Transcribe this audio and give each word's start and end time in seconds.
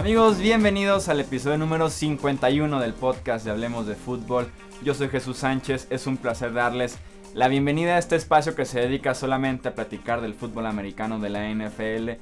Amigos, 0.00 0.38
bienvenidos 0.38 1.10
al 1.10 1.20
episodio 1.20 1.58
número 1.58 1.90
51 1.90 2.80
del 2.80 2.94
podcast 2.94 3.44
de 3.44 3.50
Hablemos 3.50 3.86
de 3.86 3.94
Fútbol. 3.94 4.50
Yo 4.82 4.94
soy 4.94 5.10
Jesús 5.10 5.36
Sánchez, 5.36 5.88
es 5.90 6.06
un 6.06 6.16
placer 6.16 6.54
darles 6.54 6.96
la 7.34 7.48
bienvenida 7.48 7.96
a 7.96 7.98
este 7.98 8.16
espacio 8.16 8.54
que 8.54 8.64
se 8.64 8.80
dedica 8.80 9.14
solamente 9.14 9.68
a 9.68 9.74
platicar 9.74 10.22
del 10.22 10.32
fútbol 10.32 10.64
americano 10.64 11.18
de 11.18 11.28
la 11.28 11.46
NFL, 11.50 12.12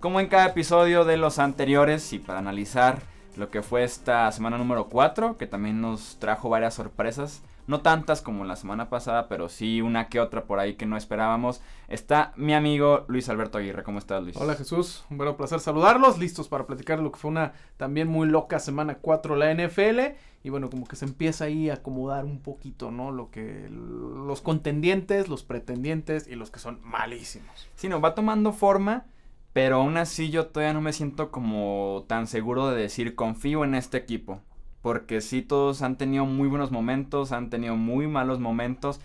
como 0.00 0.20
en 0.20 0.26
cada 0.26 0.48
episodio 0.48 1.06
de 1.06 1.16
los 1.16 1.38
anteriores 1.38 2.12
y 2.12 2.18
para 2.18 2.40
analizar 2.40 2.98
lo 3.38 3.48
que 3.48 3.62
fue 3.62 3.84
esta 3.84 4.30
semana 4.30 4.58
número 4.58 4.90
4, 4.90 5.38
que 5.38 5.46
también 5.46 5.80
nos 5.80 6.18
trajo 6.18 6.50
varias 6.50 6.74
sorpresas. 6.74 7.40
No 7.66 7.80
tantas 7.80 8.20
como 8.20 8.44
la 8.44 8.56
semana 8.56 8.90
pasada, 8.90 9.26
pero 9.28 9.48
sí 9.48 9.80
una 9.80 10.08
que 10.08 10.20
otra 10.20 10.44
por 10.44 10.58
ahí 10.58 10.74
que 10.74 10.84
no 10.84 10.96
esperábamos. 10.98 11.62
Está 11.88 12.32
mi 12.36 12.52
amigo 12.52 13.06
Luis 13.08 13.28
Alberto 13.30 13.56
Aguirre. 13.56 13.82
¿Cómo 13.82 13.98
estás, 13.98 14.22
Luis? 14.22 14.36
Hola 14.36 14.54
Jesús, 14.54 15.04
un 15.08 15.16
verdadero 15.16 15.38
placer 15.38 15.60
saludarlos. 15.60 16.18
Listos 16.18 16.48
para 16.48 16.66
platicar 16.66 16.98
lo 16.98 17.10
que 17.10 17.18
fue 17.18 17.30
una 17.30 17.52
también 17.78 18.08
muy 18.08 18.28
loca 18.28 18.58
semana 18.58 18.96
4 18.96 19.36
la 19.36 19.54
NFL. 19.54 20.16
Y 20.42 20.50
bueno, 20.50 20.68
como 20.68 20.86
que 20.86 20.96
se 20.96 21.06
empieza 21.06 21.46
ahí 21.46 21.70
a 21.70 21.74
acomodar 21.74 22.26
un 22.26 22.40
poquito, 22.40 22.90
¿no? 22.90 23.10
Lo 23.10 23.30
que 23.30 23.66
los 23.70 24.42
contendientes, 24.42 25.28
los 25.28 25.42
pretendientes 25.42 26.28
y 26.28 26.34
los 26.34 26.50
que 26.50 26.58
son 26.58 26.80
malísimos. 26.82 27.68
Sí, 27.76 27.88
no, 27.88 28.00
va 28.00 28.14
tomando 28.14 28.52
forma. 28.52 29.06
Pero 29.54 29.76
aún 29.76 29.96
así 29.96 30.30
yo 30.30 30.48
todavía 30.48 30.74
no 30.74 30.80
me 30.80 30.92
siento 30.92 31.30
como 31.30 32.04
tan 32.08 32.26
seguro 32.26 32.70
de 32.70 32.82
decir 32.82 33.14
confío 33.14 33.64
en 33.64 33.76
este 33.76 33.96
equipo 33.96 34.40
porque 34.84 35.22
sí 35.22 35.40
todos 35.40 35.80
han 35.80 35.96
tenido 35.96 36.26
muy 36.26 36.46
buenos 36.46 36.70
momentos, 36.70 37.32
han 37.32 37.48
tenido 37.48 37.74
muy 37.74 38.06
malos 38.06 38.38
momentos 38.38 39.00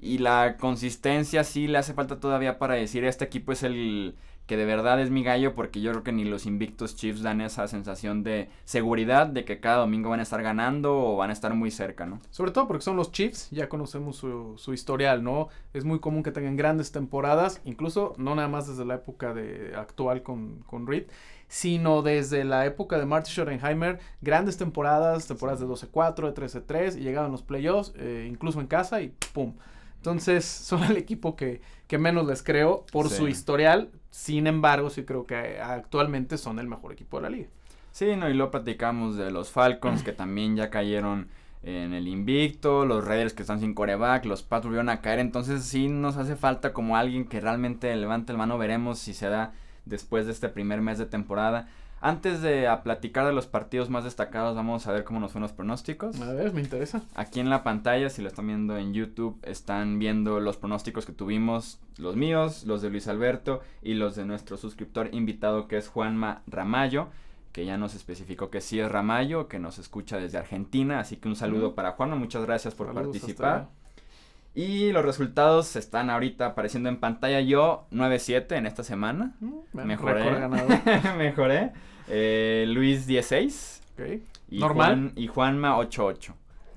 y 0.00 0.18
la 0.18 0.56
consistencia 0.56 1.44
sí 1.44 1.68
le 1.68 1.78
hace 1.78 1.94
falta 1.94 2.18
todavía 2.18 2.58
para 2.58 2.74
decir 2.74 3.04
este 3.04 3.26
equipo 3.26 3.52
es 3.52 3.62
el 3.62 4.16
que 4.48 4.56
de 4.56 4.64
verdad 4.64 5.00
es 5.00 5.10
mi 5.10 5.22
gallo 5.22 5.54
porque 5.54 5.80
yo 5.80 5.92
creo 5.92 6.02
que 6.02 6.10
ni 6.10 6.24
los 6.24 6.46
Invictus 6.46 6.96
Chiefs 6.96 7.22
dan 7.22 7.40
esa 7.40 7.68
sensación 7.68 8.24
de 8.24 8.50
seguridad 8.64 9.28
de 9.28 9.44
que 9.44 9.60
cada 9.60 9.76
domingo 9.76 10.10
van 10.10 10.18
a 10.18 10.24
estar 10.24 10.42
ganando 10.42 10.98
o 10.98 11.16
van 11.16 11.30
a 11.30 11.32
estar 11.32 11.54
muy 11.54 11.70
cerca, 11.70 12.06
¿no? 12.06 12.20
Sobre 12.32 12.50
todo 12.50 12.66
porque 12.66 12.82
son 12.82 12.96
los 12.96 13.12
Chiefs, 13.12 13.50
ya 13.52 13.68
conocemos 13.68 14.16
su, 14.16 14.54
su 14.56 14.74
historial, 14.74 15.22
¿no? 15.22 15.46
Es 15.72 15.84
muy 15.84 16.00
común 16.00 16.24
que 16.24 16.32
tengan 16.32 16.56
grandes 16.56 16.90
temporadas, 16.90 17.60
incluso 17.64 18.14
no 18.18 18.34
nada 18.34 18.48
más 18.48 18.66
desde 18.66 18.84
la 18.84 18.96
época 18.96 19.32
de 19.32 19.76
actual 19.76 20.24
con, 20.24 20.64
con 20.66 20.88
Reed, 20.88 21.04
sino 21.50 22.02
desde 22.02 22.44
la 22.44 22.64
época 22.64 22.96
de 22.96 23.06
Marty 23.06 23.32
Schottenheimer, 23.32 23.98
grandes 24.20 24.56
temporadas, 24.56 25.26
temporadas 25.26 25.58
de 25.58 25.66
12-4, 25.66 26.32
de 26.32 26.62
13-3, 26.64 26.96
y 26.96 27.00
llegaban 27.00 27.32
los 27.32 27.42
playoffs, 27.42 27.92
eh, 27.96 28.28
incluso 28.30 28.60
en 28.60 28.68
casa, 28.68 29.02
y 29.02 29.12
¡pum! 29.32 29.54
Entonces, 29.96 30.44
son 30.44 30.84
el 30.84 30.96
equipo 30.96 31.34
que, 31.34 31.60
que 31.88 31.98
menos 31.98 32.24
les 32.28 32.44
creo 32.44 32.86
por 32.92 33.10
su 33.10 33.26
historial. 33.26 33.90
Sin 34.12 34.46
embargo, 34.46 34.90
sí 34.90 35.02
creo 35.02 35.26
que 35.26 35.58
actualmente 35.60 36.38
son 36.38 36.60
el 36.60 36.68
mejor 36.68 36.92
equipo 36.92 37.16
de 37.16 37.22
la 37.24 37.30
liga. 37.30 37.48
Sí, 37.90 38.14
no, 38.14 38.30
y 38.30 38.34
luego 38.34 38.52
platicamos 38.52 39.16
de 39.16 39.32
los 39.32 39.50
Falcons 39.50 40.04
que 40.04 40.12
también 40.12 40.54
ya 40.54 40.70
cayeron 40.70 41.26
en 41.64 41.94
el 41.94 42.06
invicto, 42.06 42.86
los 42.86 43.04
Raiders 43.04 43.34
que 43.34 43.42
están 43.42 43.58
sin 43.58 43.74
coreback, 43.74 44.24
los 44.24 44.44
Pats 44.44 44.66
volvieron 44.66 44.88
a 44.88 45.00
caer, 45.00 45.18
entonces 45.18 45.64
sí 45.64 45.88
nos 45.88 46.16
hace 46.16 46.36
falta 46.36 46.72
como 46.72 46.96
alguien 46.96 47.26
que 47.26 47.40
realmente 47.40 47.94
levante 47.96 48.30
el 48.30 48.38
mano, 48.38 48.56
veremos 48.56 49.00
si 49.00 49.14
se 49.14 49.28
da 49.28 49.52
después 49.84 50.26
de 50.26 50.32
este 50.32 50.48
primer 50.48 50.80
mes 50.80 50.98
de 50.98 51.06
temporada. 51.06 51.68
Antes 52.02 52.40
de 52.40 52.66
a 52.66 52.82
platicar 52.82 53.26
de 53.26 53.34
los 53.34 53.46
partidos 53.46 53.90
más 53.90 54.04
destacados, 54.04 54.56
vamos 54.56 54.86
a 54.86 54.92
ver 54.92 55.04
cómo 55.04 55.20
nos 55.20 55.32
fueron 55.32 55.42
los 55.42 55.52
pronósticos. 55.52 56.18
A 56.22 56.32
ver, 56.32 56.54
me 56.54 56.62
interesa. 56.62 57.02
Aquí 57.14 57.40
en 57.40 57.50
la 57.50 57.62
pantalla, 57.62 58.08
si 58.08 58.22
lo 58.22 58.28
están 58.28 58.46
viendo 58.46 58.78
en 58.78 58.94
YouTube, 58.94 59.38
están 59.42 59.98
viendo 59.98 60.40
los 60.40 60.56
pronósticos 60.56 61.04
que 61.04 61.12
tuvimos, 61.12 61.78
los 61.98 62.16
míos, 62.16 62.64
los 62.64 62.80
de 62.80 62.88
Luis 62.88 63.06
Alberto 63.06 63.60
y 63.82 63.94
los 63.94 64.16
de 64.16 64.24
nuestro 64.24 64.56
suscriptor 64.56 65.10
invitado 65.12 65.68
que 65.68 65.76
es 65.76 65.88
Juanma 65.88 66.40
Ramayo, 66.46 67.08
que 67.52 67.66
ya 67.66 67.76
nos 67.76 67.94
especificó 67.94 68.48
que 68.48 68.62
sí 68.62 68.80
es 68.80 68.90
Ramayo, 68.90 69.46
que 69.46 69.58
nos 69.58 69.78
escucha 69.78 70.16
desde 70.16 70.38
Argentina, 70.38 71.00
así 71.00 71.16
que 71.16 71.28
un 71.28 71.36
saludo 71.36 71.74
para 71.74 71.92
Juanma, 71.92 72.16
muchas 72.16 72.46
gracias 72.46 72.74
por 72.74 72.94
participar. 72.94 73.68
Y 74.54 74.90
los 74.92 75.04
resultados 75.04 75.76
están 75.76 76.10
ahorita 76.10 76.46
apareciendo 76.46 76.88
en 76.88 76.98
pantalla. 76.98 77.40
Yo 77.40 77.86
9-7 77.92 78.56
en 78.56 78.66
esta 78.66 78.82
semana. 78.82 79.36
Mm, 79.40 79.86
mejoré. 79.86 80.48
Mejoré. 81.18 81.72
Eh, 82.08 82.64
Luis 82.68 83.06
16. 83.06 83.82
Okay. 83.94 84.24
Y 84.48 84.58
Normal. 84.58 85.12
y 85.14 85.28
Juanma 85.28 85.76
8-8. 85.78 86.34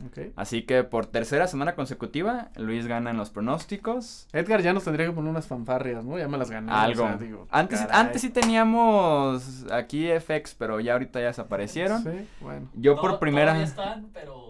Okay. 0.08 0.34
Así 0.36 0.64
que 0.64 0.84
por 0.84 1.06
tercera 1.06 1.48
semana 1.48 1.76
consecutiva, 1.76 2.50
Luis 2.58 2.88
gana 2.88 3.12
en 3.12 3.18
los 3.18 3.30
pronósticos. 3.30 4.28
Edgar 4.34 4.62
ya 4.62 4.74
nos 4.74 4.84
tendría 4.84 5.06
que 5.06 5.14
poner 5.14 5.32
unas 5.32 5.48
fanfarrias, 5.48 6.04
¿no? 6.04 6.18
Ya 6.18 6.28
me 6.28 6.38
las 6.38 6.52
gané. 6.52 6.72
Algo. 6.72 7.08
antes, 7.50 7.88
antes 7.90 8.22
sí 8.22 8.30
teníamos 8.30 9.66
aquí 9.72 10.10
FX, 10.10 10.56
pero 10.56 10.80
ya 10.80 10.94
ahorita 10.94 11.20
ya 11.22 11.28
desaparecieron. 11.28 12.04
Sí, 12.04 12.28
bueno. 12.42 12.68
Yo 12.74 13.00
por 13.00 13.20
primera. 13.20 13.62
están, 13.62 14.10
pero 14.14 14.43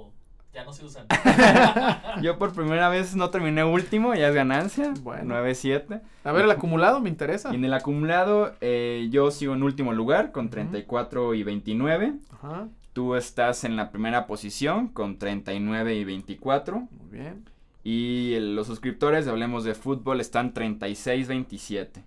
ya 0.53 0.63
no 0.63 0.71
se 0.71 0.85
usan. 0.85 1.07
Yo 2.21 2.37
por 2.37 2.53
primera 2.53 2.87
vez 2.89 3.15
no 3.15 3.29
terminé 3.31 3.63
último, 3.63 4.13
ya 4.13 4.29
es 4.29 4.35
ganancia. 4.35 4.93
Bueno. 5.01 5.35
9-7. 5.35 6.01
A 6.23 6.31
ver, 6.31 6.45
el 6.45 6.51
acumulado 6.51 6.99
me 6.99 7.09
interesa. 7.09 7.51
Y 7.51 7.55
en 7.55 7.65
el 7.65 7.73
acumulado 7.73 8.53
eh, 8.61 9.07
yo 9.11 9.31
sigo 9.31 9.55
en 9.55 9.63
último 9.63 9.93
lugar 9.93 10.31
con 10.31 10.49
34 10.49 11.33
y 11.33 11.43
29. 11.43 12.13
Ajá. 12.31 12.67
Tú 12.93 13.15
estás 13.15 13.63
en 13.63 13.75
la 13.75 13.89
primera 13.91 14.27
posición 14.27 14.89
con 14.89 15.17
39 15.17 15.95
y 15.95 16.03
24. 16.03 16.87
Muy 16.91 17.09
bien. 17.09 17.43
Y 17.83 18.37
los 18.39 18.67
suscriptores, 18.67 19.27
hablemos 19.27 19.63
de 19.63 19.73
fútbol, 19.73 20.21
están 20.21 20.53
36-27. 20.53 22.03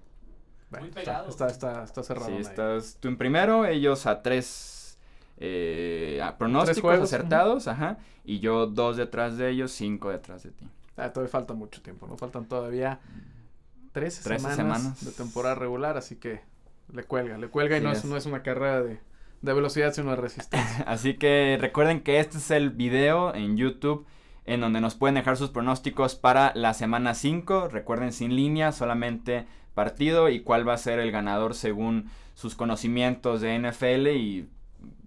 Muy 0.81 0.91
pegado. 0.91 1.29
Está, 1.29 1.49
está, 1.49 1.85
está, 1.85 2.03
cerrado. 2.03 2.29
Sí, 2.29 2.37
estás 2.39 2.97
tú 3.01 3.09
en 3.09 3.17
primero, 3.17 3.67
ellos 3.67 4.07
a 4.07 4.23
3 4.23 4.76
eh, 5.39 6.23
pronósticos 6.39 6.99
acertados, 6.99 7.69
ajá, 7.69 7.99
y 8.25 8.41
yo 8.41 8.67
dos 8.67 8.97
detrás 8.97 9.37
de 9.37 9.51
ellos, 9.51 9.73
cinco 9.73 10.11
detrás 10.11 10.43
de 10.43 10.51
ti. 10.51 10.67
Ah, 10.97 11.13
todavía 11.13 11.31
falta 11.31 11.55
mucho 11.55 11.83
tiempo, 11.83 12.07
¿no? 12.07 12.17
Faltan 12.17 12.47
todavía 12.47 13.01
13, 13.93 14.39
semanas, 14.39 15.05
de 15.05 15.13
temporada 15.13 15.55
regular, 15.55 15.97
así 15.97 16.17
que 16.17 16.41
le 16.93 17.05
cuelga, 17.05 17.39
le 17.39 17.49
cuelga 17.49 17.77
y 17.77 17.81
no 17.81 17.93
es, 17.93 18.05
no 18.05 18.17
es 18.17 18.27
una 18.27 18.43
carrera 18.43 18.83
de, 18.83 19.01
de 19.43 19.53
velocidad, 19.53 19.93
sino 19.93 20.11
de 20.11 20.17
resistencia. 20.17 20.85
así 20.87 21.15
que 21.15 21.59
recuerden 21.61 22.01
que 22.01 22.21
este 22.21 22.39
es 22.39 22.51
el 22.51 22.71
video 22.71 23.35
en 23.35 23.57
YouTube 23.57 24.07
en 24.47 24.61
donde 24.61 24.81
nos 24.81 24.95
pueden 24.95 25.17
dejar 25.17 25.37
sus 25.37 25.51
pronósticos 25.51 26.15
para 26.15 26.53
la 26.55 26.73
semana 26.73 27.15
5. 27.15 27.69
Recuerden 27.69 28.13
sin 28.13 28.37
línea, 28.37 28.73
solamente 28.73 29.47
partido 29.75 30.29
y 30.29 30.41
cuál 30.41 30.67
va 30.67 30.75
a 30.75 30.79
ser 30.79 30.99
el 30.99 31.11
ganador 31.11 31.55
según 31.55 32.11
sus 32.35 32.55
conocimientos 32.55 33.41
de 33.41 33.59
NFL 33.59 34.09
y 34.09 34.49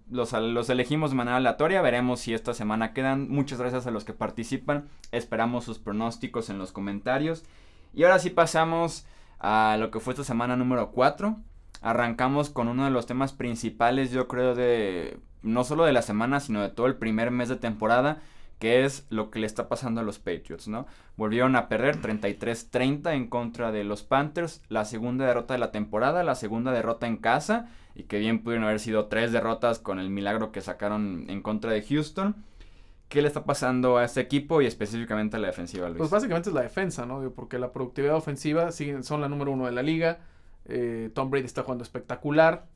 los, 0.09 0.33
los, 0.33 0.69
elegimos 0.69 1.11
de 1.11 1.17
manera 1.17 1.37
aleatoria. 1.37 1.81
Veremos 1.81 2.19
si 2.19 2.33
esta 2.33 2.53
semana 2.53 2.93
quedan. 2.93 3.29
Muchas 3.29 3.59
gracias 3.59 3.87
a 3.87 3.91
los 3.91 4.05
que 4.05 4.13
participan. 4.13 4.87
Esperamos 5.11 5.65
sus 5.65 5.79
pronósticos 5.79 6.49
en 6.49 6.57
los 6.57 6.71
comentarios. 6.71 7.43
Y 7.93 8.03
ahora 8.03 8.19
sí 8.19 8.29
pasamos 8.29 9.05
a 9.39 9.77
lo 9.79 9.91
que 9.91 9.99
fue 9.99 10.13
esta 10.13 10.23
semana 10.23 10.55
número 10.55 10.91
4. 10.91 11.37
Arrancamos 11.81 12.49
con 12.49 12.67
uno 12.67 12.85
de 12.85 12.91
los 12.91 13.05
temas 13.05 13.33
principales, 13.33 14.11
yo 14.11 14.27
creo, 14.27 14.53
de 14.53 15.19
no 15.41 15.63
solo 15.63 15.85
de 15.85 15.93
la 15.93 16.01
semana, 16.01 16.39
sino 16.39 16.61
de 16.61 16.69
todo 16.69 16.87
el 16.87 16.97
primer 16.97 17.31
mes 17.31 17.47
de 17.47 17.55
temporada, 17.55 18.21
que 18.59 18.83
es 18.83 19.05
lo 19.09 19.31
que 19.31 19.39
le 19.39 19.47
está 19.47 19.69
pasando 19.69 20.01
a 20.01 20.03
los 20.03 20.19
Patriots, 20.19 20.67
¿no? 20.67 20.85
Volvieron 21.15 21.55
a 21.55 21.69
perder 21.69 22.01
33-30 22.01 23.13
en 23.13 23.27
contra 23.27 23.71
de 23.71 23.85
los 23.85 24.03
Panthers, 24.03 24.61
la 24.67 24.83
segunda 24.83 25.25
derrota 25.25 25.53
de 25.53 25.59
la 25.59 25.71
temporada, 25.71 26.23
la 26.23 26.35
segunda 26.35 26.73
derrota 26.73 27.07
en 27.07 27.17
casa 27.17 27.69
y 27.99 28.03
que 28.03 28.17
bien 28.17 28.41
pudieron 28.41 28.63
haber 28.63 28.79
sido 28.79 29.07
tres 29.07 29.33
derrotas 29.33 29.77
con 29.77 29.99
el 29.99 30.09
milagro 30.09 30.53
que 30.53 30.61
sacaron 30.61 31.25
en 31.27 31.41
contra 31.41 31.73
de 31.73 31.81
Houston. 31.81 32.33
¿Qué 33.09 33.21
le 33.21 33.27
está 33.27 33.43
pasando 33.43 33.97
a 33.97 34.05
este 34.05 34.21
equipo 34.21 34.61
y 34.61 34.67
específicamente 34.67 35.35
a 35.35 35.39
la 35.39 35.47
defensiva, 35.47 35.89
Luis? 35.89 35.97
Pues 35.97 36.09
básicamente 36.09 36.47
es 36.47 36.55
la 36.55 36.61
defensa, 36.61 37.05
¿no? 37.05 37.29
Porque 37.31 37.59
la 37.59 37.73
productividad 37.73 38.15
ofensiva 38.15 38.71
siguen, 38.71 39.03
son 39.03 39.19
la 39.19 39.27
número 39.27 39.51
uno 39.51 39.65
de 39.65 39.73
la 39.73 39.83
liga. 39.83 40.19
Eh, 40.63 41.09
Tom 41.13 41.29
Brady 41.29 41.45
está 41.45 41.63
jugando 41.63 41.83
espectacular. 41.83 42.67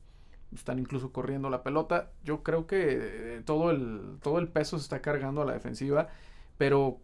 Están 0.54 0.78
incluso 0.78 1.10
corriendo 1.10 1.48
la 1.48 1.62
pelota. 1.62 2.10
Yo 2.22 2.42
creo 2.42 2.66
que 2.66 2.82
eh, 2.84 3.42
todo, 3.46 3.70
el, 3.70 4.18
todo 4.20 4.38
el 4.38 4.48
peso 4.48 4.76
se 4.76 4.82
está 4.82 5.00
cargando 5.00 5.40
a 5.40 5.46
la 5.46 5.54
defensiva. 5.54 6.08
Pero 6.58 6.98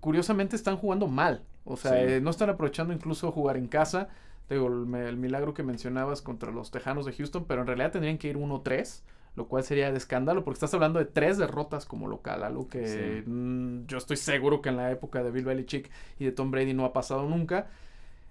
curiosamente 0.00 0.56
están 0.56 0.76
jugando 0.76 1.06
mal. 1.06 1.44
O 1.64 1.76
sea, 1.76 2.02
eh, 2.02 2.20
no 2.20 2.30
están 2.30 2.50
aprovechando 2.50 2.92
incluso 2.92 3.30
jugar 3.30 3.56
en 3.56 3.68
casa 3.68 4.08
digo, 4.50 4.66
el, 4.68 5.16
milagro 5.16 5.54
que 5.54 5.62
mencionabas 5.62 6.22
contra 6.22 6.52
los 6.52 6.70
Tejanos 6.70 7.06
de 7.06 7.12
Houston, 7.12 7.44
pero 7.46 7.62
en 7.62 7.66
realidad 7.66 7.92
tendrían 7.92 8.18
que 8.18 8.28
ir 8.28 8.36
1-3, 8.36 9.02
lo 9.36 9.46
cual 9.46 9.64
sería 9.64 9.90
de 9.90 9.98
escándalo, 9.98 10.44
porque 10.44 10.56
estás 10.56 10.74
hablando 10.74 10.98
de 10.98 11.06
tres 11.06 11.38
derrotas 11.38 11.86
como 11.86 12.06
local, 12.06 12.44
algo 12.44 12.68
que 12.68 13.24
mm, 13.26 13.86
yo 13.86 13.98
estoy 13.98 14.16
seguro 14.16 14.62
que 14.62 14.68
en 14.68 14.76
la 14.76 14.90
época 14.90 15.22
de 15.22 15.30
Bill 15.30 15.44
Belichick 15.44 15.90
y 16.18 16.24
de 16.24 16.32
Tom 16.32 16.50
Brady 16.50 16.74
no 16.74 16.84
ha 16.84 16.92
pasado 16.92 17.28
nunca. 17.28 17.68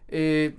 Eh, 0.07 0.55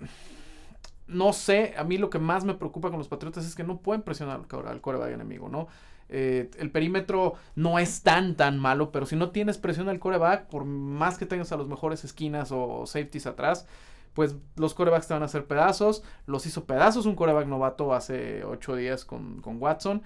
no 1.07 1.33
sé, 1.33 1.75
a 1.77 1.85
mí 1.85 1.99
lo 1.99 2.11
que 2.11 2.19
más 2.19 2.45
me 2.45 2.55
preocupa 2.55 2.91
con 2.91 2.99
los 2.99 3.09
Patriotas 3.09 3.47
es 3.47 3.55
que 3.55 3.65
no 3.65 3.79
pueden 3.79 4.03
presionar 4.03 4.43
al 4.67 4.81
coreback 4.81 5.13
enemigo, 5.13 5.49
¿no? 5.49 5.69
Eh, 6.11 6.51
el 6.59 6.71
perímetro 6.71 7.35
no 7.55 7.79
es 7.79 8.03
tan 8.03 8.37
tan 8.37 8.59
malo, 8.59 8.93
pero 8.93 9.07
si 9.07 9.17
no 9.17 9.31
tienes 9.31 9.59
presión 9.59 9.89
al 9.89 9.99
coreback, 9.99 10.47
por 10.49 10.65
más 10.65 11.19
que 11.19 11.27
tengas 11.27 11.53
a 11.53 11.57
los 11.57 11.67
mejores 11.67 12.05
esquinas 12.05 12.51
o 12.53 12.87
safeties 12.87 13.27
atrás, 13.27 13.67
pues 14.15 14.37
los 14.57 14.75
corebacks 14.75 15.09
te 15.09 15.15
van 15.15 15.23
a 15.23 15.27
hacer 15.27 15.47
pedazos. 15.47 16.03
Los 16.27 16.47
hizo 16.47 16.65
pedazos 16.65 17.07
un 17.07 17.17
coreback 17.17 17.47
novato 17.47 17.93
hace 17.93 18.45
ocho 18.45 18.77
días 18.77 19.05
con, 19.05 19.43
con 19.43 19.61
Watson. 19.61 20.03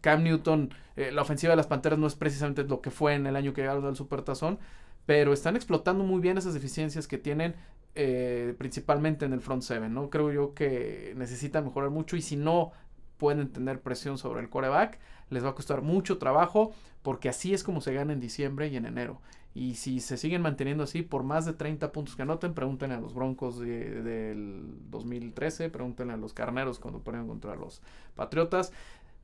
Cam 0.00 0.22
Newton, 0.22 0.72
eh, 0.96 1.10
la 1.12 1.22
ofensiva 1.22 1.52
de 1.52 1.56
las 1.56 1.66
Panteras 1.66 1.98
no 1.98 2.06
es 2.06 2.14
precisamente 2.14 2.62
lo 2.64 2.80
que 2.80 2.90
fue 2.90 3.14
en 3.14 3.26
el 3.26 3.36
año 3.36 3.54
que 3.54 3.62
llegaron 3.62 3.86
al 3.86 3.96
Supertazón, 3.96 4.58
pero 5.06 5.32
están 5.32 5.56
explotando 5.56 6.04
muy 6.04 6.20
bien 6.20 6.36
esas 6.36 6.52
deficiencias 6.52 7.08
que 7.08 7.16
tienen 7.16 7.54
eh, 7.94 8.54
principalmente 8.58 9.24
en 9.24 9.32
el 9.32 9.40
front 9.40 9.62
seven, 9.62 9.94
¿no? 9.94 10.10
Creo 10.10 10.30
yo 10.30 10.52
que 10.52 11.14
necesitan 11.16 11.64
mejorar 11.64 11.90
mucho 11.90 12.16
y 12.16 12.22
si 12.22 12.36
no 12.36 12.72
pueden 13.16 13.50
tener 13.50 13.80
presión 13.80 14.18
sobre 14.18 14.40
el 14.40 14.50
coreback, 14.50 14.98
les 15.30 15.44
va 15.44 15.50
a 15.50 15.54
costar 15.54 15.80
mucho 15.80 16.18
trabajo 16.18 16.72
porque 17.02 17.28
así 17.28 17.54
es 17.54 17.64
como 17.64 17.80
se 17.80 17.94
gana 17.94 18.12
en 18.12 18.20
diciembre 18.20 18.68
y 18.68 18.76
en 18.76 18.84
enero. 18.86 19.20
Y 19.54 19.76
si 19.76 20.00
se 20.00 20.16
siguen 20.16 20.42
manteniendo 20.42 20.82
así 20.82 21.02
por 21.02 21.22
más 21.22 21.46
de 21.46 21.52
30 21.52 21.92
puntos 21.92 22.16
que 22.16 22.22
anoten, 22.22 22.54
pregúntenle 22.54 22.96
a 22.96 23.00
los 23.00 23.14
Broncos 23.14 23.60
del 23.60 24.64
2013, 24.90 25.70
pregúntenle 25.70 26.14
a 26.14 26.16
los 26.16 26.34
Carneros 26.34 26.80
cuando 26.80 27.00
ponen 27.00 27.28
contra 27.28 27.54
los 27.54 27.80
Patriotas. 28.16 28.72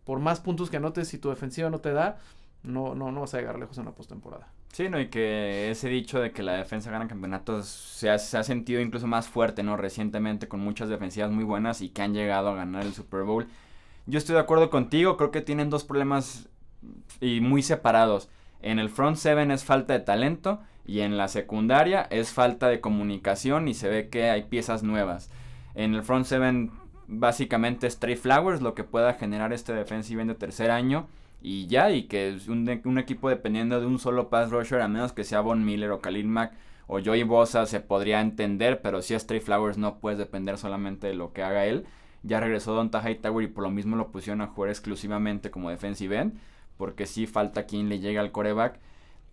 Por 0.04 0.20
más 0.20 0.38
puntos 0.38 0.70
que 0.70 0.76
anotes, 0.76 1.08
si 1.08 1.18
tu 1.18 1.30
defensiva 1.30 1.68
no 1.68 1.80
te 1.80 1.92
da, 1.92 2.18
no, 2.62 2.94
no, 2.94 3.10
no 3.10 3.20
vas 3.22 3.34
a 3.34 3.38
llegar 3.38 3.58
lejos 3.58 3.78
en 3.78 3.86
la 3.86 3.92
postemporada. 3.92 4.48
Sí, 4.72 4.88
¿no? 4.88 5.00
Y 5.00 5.08
que 5.08 5.70
ese 5.70 5.88
dicho 5.88 6.20
de 6.20 6.30
que 6.30 6.44
la 6.44 6.52
defensa 6.52 6.92
gana 6.92 7.08
campeonatos 7.08 7.66
se 7.66 8.08
ha, 8.08 8.18
se 8.18 8.38
ha 8.38 8.44
sentido 8.44 8.80
incluso 8.80 9.08
más 9.08 9.28
fuerte, 9.28 9.64
¿no? 9.64 9.76
Recientemente 9.76 10.46
con 10.46 10.60
muchas 10.60 10.88
defensivas 10.88 11.32
muy 11.32 11.42
buenas 11.44 11.80
y 11.80 11.88
que 11.88 12.02
han 12.02 12.14
llegado 12.14 12.50
a 12.50 12.54
ganar 12.54 12.84
el 12.84 12.94
Super 12.94 13.24
Bowl. 13.24 13.48
Yo 14.06 14.18
estoy 14.18 14.34
de 14.34 14.40
acuerdo 14.40 14.70
contigo, 14.70 15.16
creo 15.16 15.32
que 15.32 15.40
tienen 15.40 15.70
dos 15.70 15.82
problemas 15.82 16.48
y 17.20 17.40
muy 17.40 17.62
separados. 17.62 18.28
En 18.62 18.78
el 18.78 18.90
front 18.90 19.16
seven 19.16 19.50
es 19.50 19.64
falta 19.64 19.92
de 19.92 20.00
talento 20.00 20.60
y 20.86 21.00
en 21.00 21.16
la 21.16 21.28
secundaria 21.28 22.06
es 22.10 22.32
falta 22.32 22.68
de 22.68 22.80
comunicación 22.80 23.68
y 23.68 23.74
se 23.74 23.88
ve 23.88 24.08
que 24.08 24.30
hay 24.30 24.42
piezas 24.42 24.82
nuevas. 24.82 25.30
En 25.74 25.94
el 25.94 26.02
front 26.02 26.26
seven 26.26 26.72
básicamente 27.06 27.86
es 27.86 27.98
Trey 27.98 28.16
Flowers 28.16 28.62
lo 28.62 28.74
que 28.74 28.84
pueda 28.84 29.14
generar 29.14 29.52
este 29.52 29.72
defensive 29.72 30.24
de 30.24 30.34
tercer 30.34 30.70
año 30.70 31.08
y 31.42 31.66
ya, 31.66 31.90
y 31.90 32.04
que 32.04 32.28
es 32.28 32.48
un, 32.48 32.68
un, 32.84 32.98
equipo 32.98 33.30
dependiendo 33.30 33.80
de 33.80 33.86
un 33.86 33.98
solo 33.98 34.28
pass 34.28 34.50
rusher, 34.50 34.82
a 34.82 34.88
menos 34.88 35.12
que 35.12 35.24
sea 35.24 35.40
Von 35.40 35.64
Miller 35.64 35.90
o 35.90 36.00
Khalil 36.00 36.28
Mack 36.28 36.52
o 36.86 37.00
Joey 37.02 37.22
Bosa, 37.22 37.66
se 37.66 37.80
podría 37.80 38.20
entender, 38.20 38.82
pero 38.82 39.00
si 39.00 39.14
es 39.14 39.26
Trey 39.26 39.40
Flowers 39.40 39.78
no 39.78 39.98
puedes 39.98 40.18
depender 40.18 40.58
solamente 40.58 41.06
de 41.06 41.14
lo 41.14 41.32
que 41.32 41.42
haga 41.42 41.64
él. 41.64 41.86
Ya 42.22 42.40
regresó 42.40 42.74
Don 42.74 42.90
Hightower 42.92 43.44
y 43.44 43.48
por 43.48 43.64
lo 43.64 43.70
mismo 43.70 43.96
lo 43.96 44.10
pusieron 44.10 44.42
a 44.42 44.48
jugar 44.48 44.68
exclusivamente 44.70 45.50
como 45.50 45.70
defensive 45.70 46.18
end 46.18 46.34
porque 46.80 47.04
sí 47.04 47.26
falta 47.26 47.66
quien 47.66 47.90
le 47.90 48.00
llegue 48.00 48.18
al 48.18 48.32
coreback. 48.32 48.80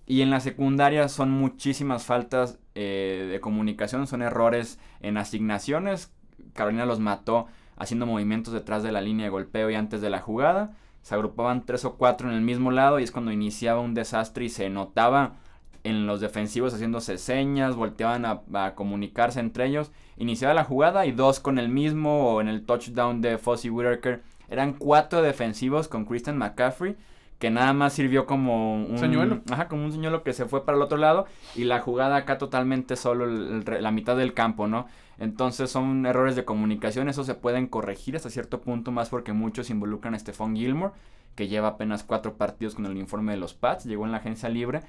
Y 0.05 0.21
en 0.21 0.29
la 0.29 0.41
secundaria 0.41 1.07
son 1.07 1.31
muchísimas 1.31 2.03
faltas 2.03 2.59
eh, 2.75 3.27
de 3.31 3.39
comunicación, 3.39 4.05
son 4.05 4.21
errores 4.21 4.79
en 4.99 5.17
asignaciones. 5.17 6.13
Carolina 6.53 6.85
los 6.85 6.99
mató 6.99 7.47
haciendo 7.77 8.05
movimientos 8.05 8.53
detrás 8.53 8.83
de 8.83 8.91
la 8.91 8.99
línea 8.99 9.25
de 9.25 9.29
golpeo 9.29 9.69
y 9.69 9.75
antes 9.75 10.01
de 10.01 10.09
la 10.09 10.19
jugada. 10.19 10.75
Se 11.01 11.15
agrupaban 11.15 11.65
tres 11.65 11.85
o 11.85 11.95
cuatro 11.95 12.29
en 12.29 12.35
el 12.35 12.41
mismo 12.41 12.69
lado 12.69 12.99
y 12.99 13.03
es 13.03 13.11
cuando 13.11 13.31
iniciaba 13.31 13.79
un 13.79 13.93
desastre 13.93 14.43
y 14.43 14.49
se 14.49 14.69
notaba 14.69 15.37
en 15.85 16.05
los 16.05 16.19
defensivos 16.19 16.73
haciéndose 16.73 17.17
señas, 17.17 17.77
volteaban 17.77 18.25
a, 18.25 18.41
a, 18.53 18.75
comunicarse 18.75 19.39
entre 19.39 19.67
ellos. 19.67 19.91
Iniciaba 20.17 20.53
la 20.53 20.65
jugada 20.65 21.05
y 21.05 21.13
dos 21.13 21.39
con 21.39 21.59
el 21.59 21.69
mismo 21.69 22.33
o 22.33 22.41
en 22.41 22.49
el 22.49 22.65
touchdown 22.65 23.21
de 23.21 23.37
Fossey 23.37 23.69
Whitaker. 23.69 24.21
Eran 24.49 24.73
cuatro 24.73 25.21
defensivos 25.21 25.87
con 25.87 26.03
Christian 26.03 26.37
McCaffrey 26.37 26.97
que 27.39 27.49
nada 27.51 27.73
más 27.73 27.93
sirvió 27.93 28.25
como 28.25 28.83
un 28.83 28.97
señuelo. 28.97 29.41
Ajá, 29.51 29.67
como 29.67 29.85
un 29.85 29.91
señuelo 29.91 30.23
que 30.23 30.33
se 30.33 30.45
fue 30.45 30.65
para 30.65 30.77
el 30.77 30.81
otro 30.81 30.97
lado 30.97 31.25
y 31.55 31.65
la 31.65 31.79
jugada 31.79 32.15
acá 32.15 32.37
totalmente 32.37 32.95
solo 32.95 33.25
el, 33.25 33.63
la 33.81 33.91
mitad 33.91 34.17
del 34.17 34.33
campo, 34.33 34.67
¿no? 34.67 34.87
Entonces 35.19 35.69
son 35.69 36.05
errores 36.05 36.35
de 36.35 36.45
comunicación, 36.45 37.09
eso 37.09 37.23
se 37.23 37.35
pueden 37.35 37.67
corregir 37.67 38.15
hasta 38.15 38.29
cierto 38.29 38.61
punto 38.61 38.91
más 38.91 39.09
porque 39.09 39.33
muchos 39.33 39.69
involucran 39.69 40.13
a 40.13 40.19
Stephon 40.19 40.55
Gilmore, 40.55 40.93
que 41.35 41.47
lleva 41.47 41.69
apenas 41.69 42.03
cuatro 42.03 42.37
partidos 42.37 42.75
con 42.75 42.85
el 42.85 42.91
uniforme 42.91 43.33
de 43.33 43.37
los 43.37 43.53
Pats, 43.53 43.85
llegó 43.85 44.05
en 44.05 44.11
la 44.11 44.17
agencia 44.17 44.49
libre 44.49 44.81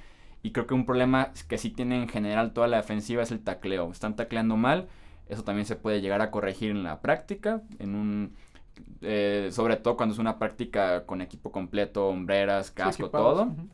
y 0.42 0.52
creo 0.52 0.66
que 0.66 0.74
un 0.74 0.86
problema 0.86 1.32
que 1.48 1.58
sí 1.58 1.70
tiene 1.70 2.00
en 2.00 2.08
general 2.08 2.52
toda 2.52 2.68
la 2.68 2.78
defensiva 2.78 3.22
es 3.22 3.30
el 3.30 3.40
tacleo, 3.40 3.90
están 3.90 4.16
tacleando 4.16 4.56
mal, 4.56 4.88
eso 5.28 5.44
también 5.44 5.66
se 5.66 5.76
puede 5.76 6.00
llegar 6.00 6.22
a 6.22 6.30
corregir 6.30 6.70
en 6.70 6.82
la 6.82 7.00
práctica, 7.00 7.62
en 7.78 7.94
un 7.94 8.34
eh, 9.02 9.48
sobre 9.52 9.76
todo 9.76 9.96
cuando 9.96 10.12
es 10.14 10.18
una 10.18 10.38
práctica 10.38 11.04
con 11.06 11.20
equipo 11.20 11.52
completo, 11.52 12.08
hombreras, 12.08 12.70
casco, 12.70 13.06
sí, 13.06 13.12
todo. 13.12 13.44
Uh 13.44 13.46
-huh. 13.46 13.68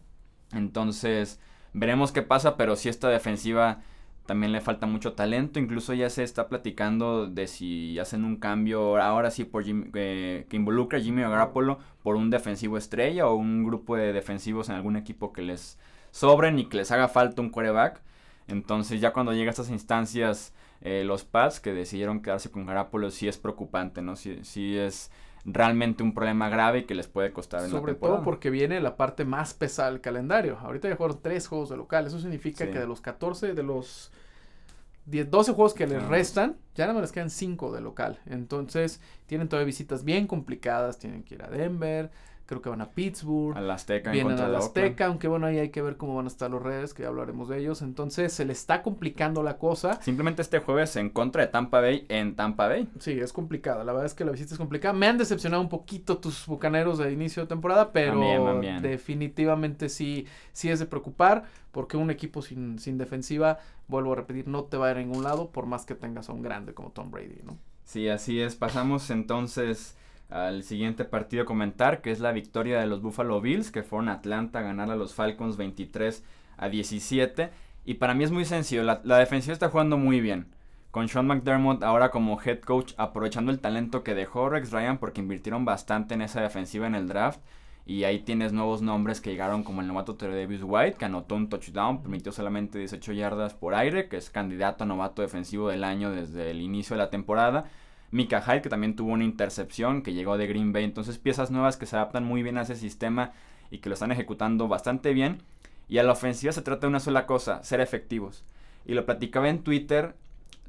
Entonces, 0.53 1.41
veremos 1.73 2.13
qué 2.13 2.23
pasa, 2.23 2.57
pero 2.57 2.77
si 2.77 2.89
esta 2.89 3.09
defensiva 3.09 3.81
también 4.27 4.53
le 4.53 4.61
falta 4.61 4.87
mucho 4.87 5.13
talento. 5.13 5.59
Incluso 5.59 5.95
ya 5.95 6.11
se 6.11 6.23
está 6.23 6.49
platicando 6.49 7.27
de 7.27 7.47
si 7.47 7.99
hacen 7.99 8.25
un 8.25 8.37
cambio 8.37 8.97
ahora 9.01 9.31
sí 9.31 9.45
por 9.45 9.65
Jimmy, 9.65 9.91
eh, 9.95 10.47
que 10.49 10.57
involucra 10.57 10.99
a 10.99 11.03
Jimmy 11.03 11.23
Garoppolo 11.23 11.79
por 12.03 12.17
un 12.17 12.31
defensivo 12.31 12.79
estrella 12.79 13.29
o 13.29 13.35
un 13.35 13.65
grupo 13.65 13.97
de 13.97 14.13
defensivos 14.13 14.69
en 14.69 14.77
algún 14.77 14.97
equipo 14.97 15.33
que 15.33 15.43
les 15.43 15.79
sobren 16.11 16.59
y 16.59 16.67
que 16.67 16.79
les 16.79 16.91
haga 16.91 17.09
falta 17.09 17.43
un 17.43 17.51
quarterback. 17.51 18.03
Entonces 18.49 19.01
ya 19.01 19.13
cuando 19.13 19.33
llega 19.33 19.51
a 19.51 19.53
estas 19.53 19.71
instancias 19.71 20.55
eh, 20.81 21.05
los 21.05 21.25
Pats 21.25 21.61
que 21.61 21.73
decidieron 21.73 22.23
quedarse 22.23 22.51
con 22.51 22.67
Garapolo 22.67 23.11
sí 23.11 23.29
es 23.29 23.39
preocupante, 23.39 24.03
¿no? 24.03 24.17
Sí, 24.17 24.41
sí 24.43 24.77
es 24.77 25.11
realmente 25.45 26.03
un 26.03 26.15
problema 26.15 26.49
grave 26.49 26.81
y 26.81 26.85
que 26.85 26.95
les 26.95 27.07
puede 27.07 27.33
costar 27.33 27.65
en 27.65 27.71
Sobre 27.71 27.93
la 27.93 27.99
todo 27.99 28.23
porque 28.23 28.51
viene 28.51 28.81
la 28.81 28.97
parte 28.97 29.25
más 29.25 29.55
pesada 29.55 29.91
del 29.91 30.01
calendario. 30.01 30.59
Ahorita 30.59 30.89
ya 30.89 30.97
jugaron 30.97 31.21
tres 31.23 31.47
juegos 31.47 31.69
de 31.69 31.77
local. 31.77 32.07
Eso 32.07 32.19
significa 32.19 32.65
sí. 32.65 32.71
que 32.71 32.79
de 32.79 32.87
los 32.87 33.01
14, 33.01 33.55
de 33.55 33.63
los 33.63 34.11
10, 35.07 35.31
12 35.31 35.53
juegos 35.53 35.75
que 35.75 35.87
les 35.87 36.03
restan, 36.07 36.57
ya 36.75 36.85
nada 36.85 36.95
más 36.95 37.03
les 37.03 37.13
quedan 37.13 37.31
5 37.31 37.73
de 37.73 37.81
local. 37.83 38.21
Entonces, 38.27 39.01
tienen 39.27 39.49
todavía 39.49 39.67
visitas 39.67 40.05
bien 40.05 40.27
complicadas. 40.27 40.99
Tienen 40.99 41.23
que 41.23 41.35
ir 41.35 41.43
a 41.43 41.49
Denver, 41.49 42.11
creo 42.47 42.61
que 42.61 42.69
van 42.69 42.81
a 42.81 42.91
Pittsburgh. 42.91 43.57
A 43.57 43.61
la 43.61 43.75
Azteca. 43.75 44.11
Vienen 44.11 44.39
a 44.39 44.49
la 44.49 44.59
Azteca, 44.59 45.07
aunque 45.07 45.29
bueno, 45.29 45.47
ahí 45.47 45.59
hay 45.59 45.71
que 45.71 45.83
ver 45.83 45.97
cómo 45.97 46.15
van 46.15 46.27
a 46.27 46.29
estar 46.29 46.51
los 46.51 46.63
redes, 46.63 46.95
que 46.95 47.03
ya 47.03 47.09
hablaremos 47.09 47.49
de 47.49 47.59
ellos. 47.59 47.83
Entonces, 47.83 48.33
se 48.33 48.45
le 48.45 48.53
está 48.53 48.83
complicando 48.83 49.43
la 49.43 49.59
cosa. 49.59 50.01
Simplemente 50.03 50.43
este 50.43 50.59
jueves 50.59 50.97
en 50.97 51.11
contra 51.11 51.43
de 51.43 51.49
Tampa 51.49 51.81
Bay 51.81 52.05
en 52.09 52.37
Tampa 52.37 52.69
Bay. 52.69 52.89
Sí, 52.99 53.13
es 53.13 53.33
complicada. 53.33 53.85
La 53.85 53.93
verdad 53.93 54.07
es 54.07 54.15
que 54.15 54.25
la 54.25 54.33
visita 54.33 54.55
es 54.55 54.59
complicada. 54.59 54.93
Me 54.93 55.07
han 55.07 55.19
decepcionado 55.19 55.63
un 55.63 55.69
poquito 55.69 56.19
tus 56.19 56.47
bucaneros 56.47 56.99
de 56.99 57.13
inicio 57.13 57.43
de 57.43 57.49
temporada, 57.49 57.93
pero 57.93 58.13
también, 58.13 58.45
también. 58.45 58.83
definitivamente 58.83 59.89
sí, 59.89 60.27
sí 60.53 60.71
es 60.71 60.79
de 60.79 60.87
preocupar, 60.87 61.45
porque 61.73 61.97
un 61.97 62.11
equipo 62.11 62.43
sin, 62.43 62.79
sin 62.79 62.99
defensiva, 62.99 63.59
vuelvo 63.89 64.13
a 64.13 64.17
repetir, 64.17 64.49
no 64.49 64.65
te 64.65 64.77
va 64.77 64.89
a 64.89 64.91
ir 64.93 64.97
a 64.99 65.01
ningún 65.01 65.25
lado, 65.25 65.51
por 65.51 65.67
más 65.67 65.87
que 65.87 65.95
tengas 65.95 66.29
a 66.29 66.33
un 66.33 66.43
grande 66.43 66.75
como 66.75 66.91
Tom 66.91 67.11
Brady, 67.11 67.41
¿no? 67.45 67.59
Sí, 67.85 68.09
así 68.09 68.41
es. 68.41 68.55
Pasamos 68.57 69.11
entonces 69.11 69.97
al 70.31 70.63
siguiente 70.63 71.05
partido 71.05 71.45
comentar, 71.45 72.01
que 72.01 72.11
es 72.11 72.21
la 72.21 72.33
victoria 72.33 72.81
de 72.81 72.87
los 72.87 73.03
Buffalo 73.03 73.41
Bills, 73.41 73.71
que 73.71 73.83
fueron 73.83 74.09
a 74.09 74.15
Atlanta 74.15 74.61
a 74.61 74.63
ganar 74.63 74.91
a 74.91 74.97
los 74.97 75.15
Falcons 75.15 75.57
23 75.57 76.25
a 76.57 76.69
17. 76.69 77.51
Y 77.85 77.95
para 77.95 78.15
mí 78.15 78.25
es 78.25 78.31
muy 78.31 78.45
sencillo, 78.45 78.83
la, 78.83 79.01
la, 79.05 79.19
defensiva 79.19 79.53
está 79.53 79.69
jugando 79.69 79.97
muy 79.99 80.21
bien. 80.21 80.47
Con 80.91 81.09
Sean 81.09 81.27
McDermott 81.27 81.83
ahora 81.83 82.11
como 82.11 82.41
head 82.41 82.61
coach, 82.61 82.95
aprovechando 82.97 83.51
el 83.51 83.61
talento 83.61 84.03
que 84.05 84.15
dejó 84.15 84.49
Rex 84.49 84.71
Ryan, 84.71 84.99
porque 84.99 85.21
invirtieron 85.21 85.65
bastante 85.65 86.15
en 86.15 86.23
esa 86.23 86.41
defensiva 86.41 86.87
en 86.87 86.95
el 86.95 87.09
draft. 87.09 87.41
Y 87.87 88.05
ahí 88.05 88.21
tienes 88.21 88.53
nuevos 88.53 88.81
nombres 88.81 89.21
que 89.21 89.31
llegaron 89.31 89.63
como 89.63 89.83
el 89.83 89.87
novato 89.87 90.15
Davis 90.15 90.63
White, 90.65 90.97
que 90.97 91.05
anotó 91.05 91.35
un 91.35 91.51
touchdown, 91.51 92.01
permitió 92.01 92.33
solamente 92.33 92.79
18 92.79 93.13
yardas 93.13 93.53
por 93.53 93.75
aire, 93.75 94.09
que 94.09 94.17
es 94.17 94.31
candidato 94.31 94.85
a 94.85 94.87
novato 94.87 95.21
defensivo 95.21 95.69
del 95.69 95.85
año 95.85 96.11
desde 96.11 96.51
el 96.51 96.63
inicio 96.63 96.97
de 96.97 97.03
la 97.03 97.11
temporada. 97.11 97.67
Mika 98.15 98.41
Hyde, 98.43 98.63
que 98.63 98.69
también 98.69 98.95
tuvo 98.95 99.11
una 99.11 99.25
intercepción, 99.25 100.03
que 100.03 100.13
llegó 100.13 100.39
de 100.39 100.47
Green 100.47 100.73
Bay. 100.73 100.85
Entonces 100.85 101.19
piezas 101.19 101.51
nuevas 101.51 101.77
que 101.77 101.85
se 101.85 101.97
adaptan 101.97 102.25
muy 102.25 102.45
bien 102.45 102.57
a 102.57 102.63
ese 102.63 102.77
sistema 102.77 103.33
y 103.73 103.79
que 103.79 103.89
lo 103.89 103.95
están 103.95 104.13
ejecutando 104.13 104.69
bastante 104.69 105.13
bien. 105.13 105.43
Y 105.89 105.99
a 105.99 106.05
la 106.05 106.13
ofensiva 106.13 106.53
se 106.53 106.63
trata 106.63 106.83
de 106.83 106.91
una 106.91 107.01
sola 107.01 107.27
cosa, 107.27 107.65
ser 107.65 107.81
efectivos. 107.81 108.45
Y 108.87 108.95
lo 108.95 109.05
platicaba 109.05 109.49
en 109.49 109.65
Twitter, 109.65 110.15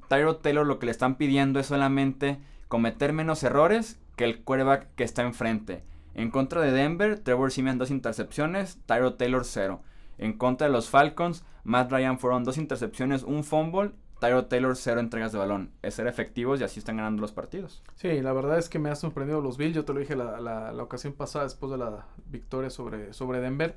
Tyro 0.08 0.38
Taylor 0.38 0.66
lo 0.66 0.80
que 0.80 0.88
le 0.88 0.92
están 0.92 1.18
pidiendo 1.18 1.60
es 1.60 1.68
solamente 1.68 2.40
cometer 2.68 3.14
menos 3.14 3.44
errores 3.44 4.00
que 4.16 4.24
el 4.24 4.42
quarterback 4.42 4.88
que 4.96 5.04
está 5.04 5.22
enfrente. 5.22 5.84
En 6.16 6.32
contra 6.32 6.62
de 6.62 6.72
Denver, 6.72 7.20
Trevor 7.20 7.52
Simeon 7.52 7.78
dos 7.78 7.92
intercepciones, 7.92 8.80
Tyro 8.88 9.14
Taylor 9.14 9.46
cero. 9.46 9.84
En 10.18 10.34
contra 10.34 10.66
de 10.66 10.74
los 10.74 10.90
Falcons, 10.90 11.46
Matt 11.64 11.92
Ryan 11.92 12.18
fueron 12.18 12.44
dos 12.44 12.58
intercepciones, 12.58 13.22
un 13.22 13.44
fumble 13.44 13.92
Tyro 14.20 14.46
Taylor 14.46 14.76
cero 14.76 15.00
entregas 15.00 15.32
de 15.32 15.40
balón. 15.40 15.72
Es 15.82 15.96
ser 15.96 16.08
efectivos 16.08 16.62
y 16.62 16.64
así 16.64 16.80
están 16.80 16.98
ganando 16.98 17.22
los 17.22 17.32
partidos. 17.32 17.84
Sí, 17.96 18.22
la 18.22 18.34
verdad 18.34 18.58
es 18.58 18.70
que 18.70 18.80
me 18.80 18.90
ha 18.90 18.96
sorprendido 18.96 19.42
los 19.42 19.58
Bills. 19.58 19.76
Yo 19.76 19.86
te 19.86 19.94
lo 19.94 20.00
dije 20.00 20.16
la, 20.16 20.40
la, 20.40 20.72
la, 20.72 20.84
ocasión 20.84 21.14
pasada 21.14 21.44
después 21.46 21.72
de 21.72 21.78
la 21.78 22.06
victoria 22.28 22.70
sobre, 22.70 23.14
sobre 23.14 23.42
Denver. 23.42 23.76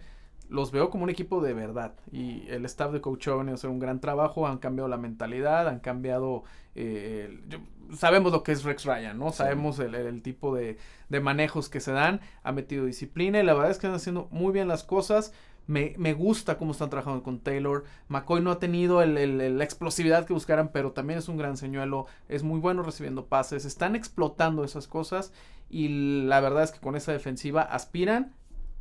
Los 0.49 0.71
veo 0.71 0.89
como 0.91 1.05
un 1.05 1.11
equipo 1.11 1.43
de 1.43 1.55
verdad. 1.55 1.95
Y 2.13 2.47
el 2.49 2.65
staff 2.65 2.93
de 2.93 3.01
coach 3.01 3.29
ha 3.29 3.35
venido 3.35 3.53
a 3.53 3.55
hacer 3.55 3.71
un 3.71 3.81
gran 3.81 4.01
trabajo. 4.01 4.47
Han 4.47 4.59
cambiado 4.59 4.89
la 4.89 4.97
mentalidad, 4.97 5.69
han 5.69 5.81
cambiado... 5.81 6.45
Eh, 6.75 7.43
yo, 7.49 7.59
sabemos 7.97 8.33
lo 8.33 8.43
que 8.43 8.53
es 8.53 8.63
Rex 8.63 8.85
Ryan, 8.85 9.19
¿no? 9.19 9.31
Sí. 9.31 9.39
Sabemos 9.39 9.79
el, 9.81 9.95
el, 9.95 10.23
tipo 10.23 10.55
de, 10.55 10.79
de 11.09 11.21
manejos 11.21 11.69
que 11.69 11.81
se 11.81 11.93
dan. 11.93 12.21
Ha 12.45 12.53
metido 12.53 12.87
disciplina 12.87 13.41
y 13.41 13.43
la 13.43 13.55
verdad 13.55 13.71
es 13.71 13.79
que 13.79 13.89
están 13.89 13.97
haciendo 13.97 14.29
muy 14.31 14.53
bien 14.53 14.69
las 14.69 14.85
cosas 14.85 15.35
Me, 15.69 15.95
me 15.99 16.15
gusta 16.15 16.59
cómo 16.59 16.73
están 16.73 16.91
trabajando 16.91 17.23
con 17.23 17.39
Taylor. 17.41 17.85
McCoy 18.09 18.41
no 18.41 18.51
ha 18.51 18.59
tenido 18.59 19.03
el, 19.03 19.17
el, 19.19 19.59
la 19.59 19.63
explosividad 19.65 20.25
que 20.27 20.33
buscaran, 20.33 20.71
pero 20.73 20.91
también 20.93 21.19
es 21.21 21.29
un 21.29 21.37
gran 21.37 21.57
señuelo. 21.57 22.07
Es 22.29 22.43
muy 22.43 22.59
bueno 22.59 22.83
recibiendo 22.83 23.27
pases. 23.27 23.65
Están 23.65 23.95
explotando 23.95 24.65
esas 24.65 24.89
cosas. 24.89 25.33
Y 25.71 26.25
la 26.25 26.41
verdad 26.41 26.63
es 26.65 26.73
que 26.73 26.81
con 26.81 26.97
esa 26.97 27.13
defensiva 27.13 27.63
aspiran. 27.63 28.33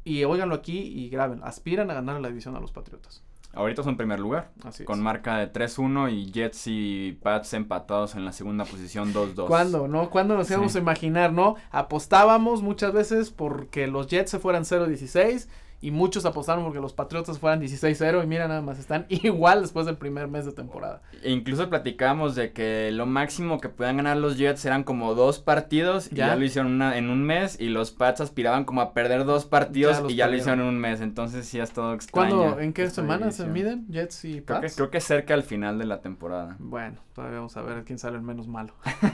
Y 0.05 0.23
óiganlo 0.23 0.55
aquí 0.55 0.79
y 0.79 1.09
graben. 1.09 1.41
Aspiran 1.43 1.91
a 1.91 1.93
ganar 1.93 2.21
la 2.21 2.29
división 2.29 2.55
a 2.55 2.61
los 2.61 2.71
Patriotas. 2.71 3.21
Ahorita 3.53 3.83
son 3.83 3.97
primer 3.97 4.19
lugar. 4.21 4.51
Así 4.63 4.85
con 4.85 4.99
es. 4.99 5.03
marca 5.03 5.37
de 5.37 5.51
3-1 5.51 6.11
y 6.13 6.31
Jets 6.31 6.63
y 6.67 7.17
Pats 7.21 7.53
empatados 7.53 8.15
en 8.15 8.23
la 8.23 8.31
segunda 8.31 8.63
posición 8.65 9.13
2-2. 9.13 9.47
¿Cuándo, 9.47 9.87
no? 9.89 10.09
¿Cuándo 10.09 10.35
nos 10.37 10.49
íbamos 10.49 10.71
Sí. 10.73 10.77
a 10.77 10.81
imaginar, 10.81 11.33
no? 11.33 11.55
Apostábamos 11.71 12.61
muchas 12.61 12.93
veces 12.93 13.31
porque 13.31 13.87
los 13.87 14.07
Jets 14.07 14.31
se 14.31 14.39
fueran 14.39 14.63
0-16 14.63 15.49
y 15.79 15.91
muchos 15.91 16.25
apostaron 16.25 16.63
porque 16.63 16.79
los 16.79 16.93
Patriotas 16.93 17.37
fueran 17.37 17.61
16-0 17.61 18.23
y 18.23 18.27
mira 18.27 18.47
nada 18.47 18.61
más, 18.61 18.79
están 18.79 19.05
igual 19.09 19.61
después 19.61 19.85
del 19.85 19.95
primer 19.97 20.27
mes 20.27 20.45
de 20.45 20.51
temporada. 20.51 21.01
E 21.21 21.31
incluso 21.31 21.69
platicábamos 21.69 22.33
de 22.35 22.51
que 22.51 22.89
lo 22.91 23.05
máximo 23.05 23.59
que 23.61 23.69
podían 23.69 23.97
ganar 23.97 24.17
los 24.17 24.37
Jets 24.37 24.65
eran 24.65 24.83
como 24.83 25.13
dos 25.13 25.37
partidos 25.39 26.11
y 26.11 26.15
Ya. 26.15 26.27
ya 26.29 26.35
lo 26.35 26.43
hicieron 26.45 26.71
una, 26.71 26.97
en 26.97 27.09
un 27.11 27.23
mes 27.23 27.59
y 27.59 27.69
los 27.69 27.91
Pats 27.91 28.21
aspiraban 28.21 28.65
como 28.65 28.81
a 28.81 28.93
perder 28.93 29.23
dos 29.25 29.45
partidos 29.45 29.99
Ya 29.99 30.05
y 30.09 30.15
ya 30.15 30.25
lo 30.25 30.31
perdieron. 30.31 30.35
hicieron 30.39 30.59
en 30.61 30.65
un 30.67 30.79
mes. 30.79 31.01
Entonces 31.01 31.45
sí 31.45 31.59
es 31.59 31.71
todo 31.71 31.93
extraño. 31.93 32.35
¿Cuándo, 32.37 32.59
en 32.59 32.73
qué 32.73 32.89
semana 32.89 33.29
se 33.31 33.43
división. 33.43 33.53
miden 33.53 33.87
Jets 33.89 34.25
y 34.25 34.41
Creo 34.41 34.61
que, 34.61 34.67
Pats? 34.67 34.75
creo 34.75 34.89
que 34.89 34.99
cerca 34.99 35.33
al 35.35 35.43
final 35.43 35.77
de 35.77 35.85
la 35.85 36.01
temporada. 36.01 36.55
Bueno, 36.57 36.97
todavía 37.13 37.37
vamos 37.37 37.55
a 37.55 37.61
ver 37.61 37.83
quién 37.83 37.99
sale 37.99 38.15
el 38.17 38.23
menos 38.23 38.47
malo. 38.47 38.73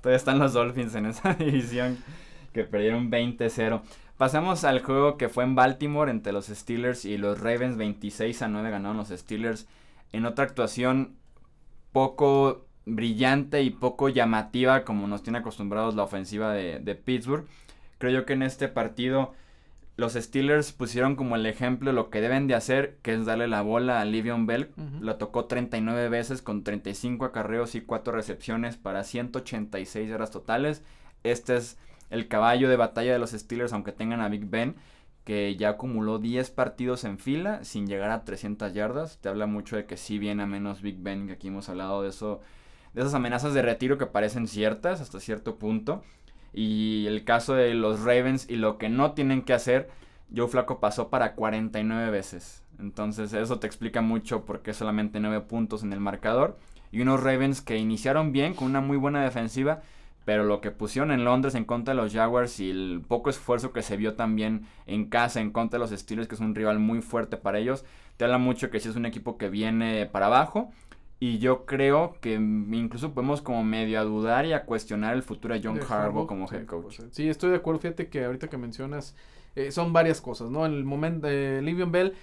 Todavía 0.00 0.16
están 0.16 0.38
los 0.38 0.52
Dolphins 0.52 0.94
en 0.94 1.06
esa 1.06 1.34
división 1.38 1.98
que 2.52 2.64
perdieron 2.64 3.10
20-0. 3.10 3.80
Pasamos 4.20 4.64
al 4.64 4.82
juego 4.82 5.16
que 5.16 5.30
fue 5.30 5.44
en 5.44 5.54
Baltimore 5.54 6.10
entre 6.10 6.34
los 6.34 6.48
Steelers 6.48 7.06
y 7.06 7.16
los 7.16 7.40
Ravens. 7.40 7.78
26 7.78 8.42
a 8.42 8.48
9 8.48 8.70
ganaron 8.70 8.98
los 8.98 9.08
Steelers. 9.08 9.66
En 10.12 10.26
otra 10.26 10.44
actuación 10.44 11.16
poco 11.90 12.66
brillante 12.84 13.62
y 13.62 13.70
poco 13.70 14.10
llamativa 14.10 14.84
como 14.84 15.06
nos 15.06 15.22
tiene 15.22 15.38
acostumbrados 15.38 15.94
la 15.94 16.02
ofensiva 16.02 16.52
de, 16.52 16.80
de 16.80 16.94
Pittsburgh. 16.96 17.46
Creo 17.96 18.12
yo 18.12 18.26
que 18.26 18.34
en 18.34 18.42
este 18.42 18.68
partido 18.68 19.32
los 19.96 20.12
Steelers 20.12 20.72
pusieron 20.72 21.16
como 21.16 21.34
el 21.34 21.46
ejemplo 21.46 21.90
lo 21.94 22.10
que 22.10 22.20
deben 22.20 22.46
de 22.46 22.56
hacer, 22.56 22.98
que 23.00 23.14
es 23.14 23.24
darle 23.24 23.48
la 23.48 23.62
bola 23.62 24.02
a 24.02 24.04
Livion 24.04 24.44
Bell. 24.44 24.68
Ujú. 24.76 25.02
Lo 25.02 25.16
tocó 25.16 25.46
39 25.46 26.10
veces 26.10 26.42
con 26.42 26.62
35 26.62 27.24
acarreos 27.24 27.74
y 27.74 27.80
4 27.80 28.12
recepciones 28.12 28.76
para 28.76 29.02
186 29.02 30.10
yardas 30.10 30.30
totales. 30.30 30.82
Este 31.24 31.56
es 31.56 31.78
el 32.10 32.28
caballo 32.28 32.68
de 32.68 32.76
batalla 32.76 33.12
de 33.12 33.18
los 33.18 33.30
Steelers, 33.30 33.72
aunque 33.72 33.92
tengan 33.92 34.20
a 34.20 34.28
Big 34.28 34.44
Ben, 34.44 34.76
que 35.24 35.56
ya 35.56 35.70
acumuló 35.70 36.18
10 36.18 36.50
partidos 36.50 37.04
en 37.04 37.18
fila 37.18 37.64
sin 37.64 37.86
llegar 37.86 38.10
a 38.10 38.24
300 38.24 38.74
yardas. 38.74 39.18
Te 39.20 39.28
habla 39.28 39.46
mucho 39.46 39.76
de 39.76 39.86
que 39.86 39.96
sí 39.96 40.18
viene 40.18 40.42
a 40.42 40.46
menos 40.46 40.82
Big 40.82 40.98
Ben, 40.98 41.26
que 41.26 41.34
aquí 41.34 41.48
hemos 41.48 41.68
hablado 41.68 42.02
de 42.02 42.08
eso, 42.08 42.40
de 42.94 43.02
esas 43.02 43.14
amenazas 43.14 43.54
de 43.54 43.62
retiro 43.62 43.96
que 43.98 44.06
parecen 44.06 44.48
ciertas 44.48 45.00
hasta 45.00 45.20
cierto 45.20 45.56
punto. 45.56 46.02
Y 46.52 47.06
el 47.06 47.24
caso 47.24 47.54
de 47.54 47.74
los 47.74 48.00
Ravens 48.00 48.48
y 48.48 48.56
lo 48.56 48.76
que 48.76 48.88
no 48.88 49.12
tienen 49.12 49.42
que 49.42 49.52
hacer, 49.52 49.88
Joe 50.34 50.48
Flaco 50.48 50.80
pasó 50.80 51.10
para 51.10 51.34
49 51.34 52.10
veces. 52.10 52.64
Entonces 52.80 53.32
eso 53.32 53.60
te 53.60 53.66
explica 53.66 54.00
mucho 54.00 54.44
por 54.44 54.62
qué 54.62 54.72
solamente 54.72 55.20
9 55.20 55.42
puntos 55.42 55.82
en 55.82 55.92
el 55.92 56.00
marcador. 56.00 56.58
Y 56.90 57.02
unos 57.02 57.22
Ravens 57.22 57.60
que 57.60 57.76
iniciaron 57.76 58.32
bien 58.32 58.54
con 58.54 58.66
una 58.66 58.80
muy 58.80 58.96
buena 58.96 59.22
defensiva. 59.22 59.82
Pero 60.30 60.44
lo 60.44 60.60
que 60.60 60.70
pusieron 60.70 61.10
en 61.10 61.24
Londres 61.24 61.56
en 61.56 61.64
contra 61.64 61.92
de 61.92 62.00
los 62.00 62.12
Jaguars 62.12 62.60
y 62.60 62.70
el 62.70 63.02
poco 63.08 63.30
esfuerzo 63.30 63.72
que 63.72 63.82
se 63.82 63.96
vio 63.96 64.14
también 64.14 64.64
en 64.86 65.06
casa 65.06 65.40
en 65.40 65.50
contra 65.50 65.76
de 65.76 65.80
los 65.80 65.90
Steelers, 65.90 66.28
que 66.28 66.36
es 66.36 66.40
un 66.40 66.54
rival 66.54 66.78
muy 66.78 67.02
fuerte 67.02 67.36
para 67.36 67.58
ellos, 67.58 67.84
te 68.16 68.26
habla 68.26 68.38
mucho 68.38 68.70
que 68.70 68.78
sí 68.78 68.88
es 68.88 68.94
un 68.94 69.06
equipo 69.06 69.36
que 69.38 69.48
viene 69.48 70.06
para 70.06 70.26
abajo. 70.26 70.70
Y 71.18 71.40
yo 71.40 71.66
creo 71.66 72.14
que 72.20 72.34
incluso 72.34 73.12
podemos 73.12 73.42
como 73.42 73.64
medio 73.64 73.98
a 73.98 74.04
dudar 74.04 74.46
y 74.46 74.52
a 74.52 74.66
cuestionar 74.66 75.16
el 75.16 75.24
futuro 75.24 75.52
de 75.52 75.62
John 75.64 75.74
De 75.74 75.82
Harbaugh 75.82 76.28
como 76.28 76.48
head 76.48 76.64
coach. 76.64 77.00
Sí, 77.10 77.28
estoy 77.28 77.50
de 77.50 77.56
acuerdo. 77.56 77.80
Fíjate 77.80 78.06
que 78.06 78.24
ahorita 78.24 78.46
que 78.46 78.56
mencionas, 78.56 79.16
eh, 79.56 79.72
son 79.72 79.92
varias 79.92 80.20
cosas, 80.20 80.48
¿no? 80.48 80.64
En 80.64 80.74
el 80.74 80.84
momento 80.84 81.26
de 81.26 81.60
Livion 81.60 81.90
Bell, 81.90 82.14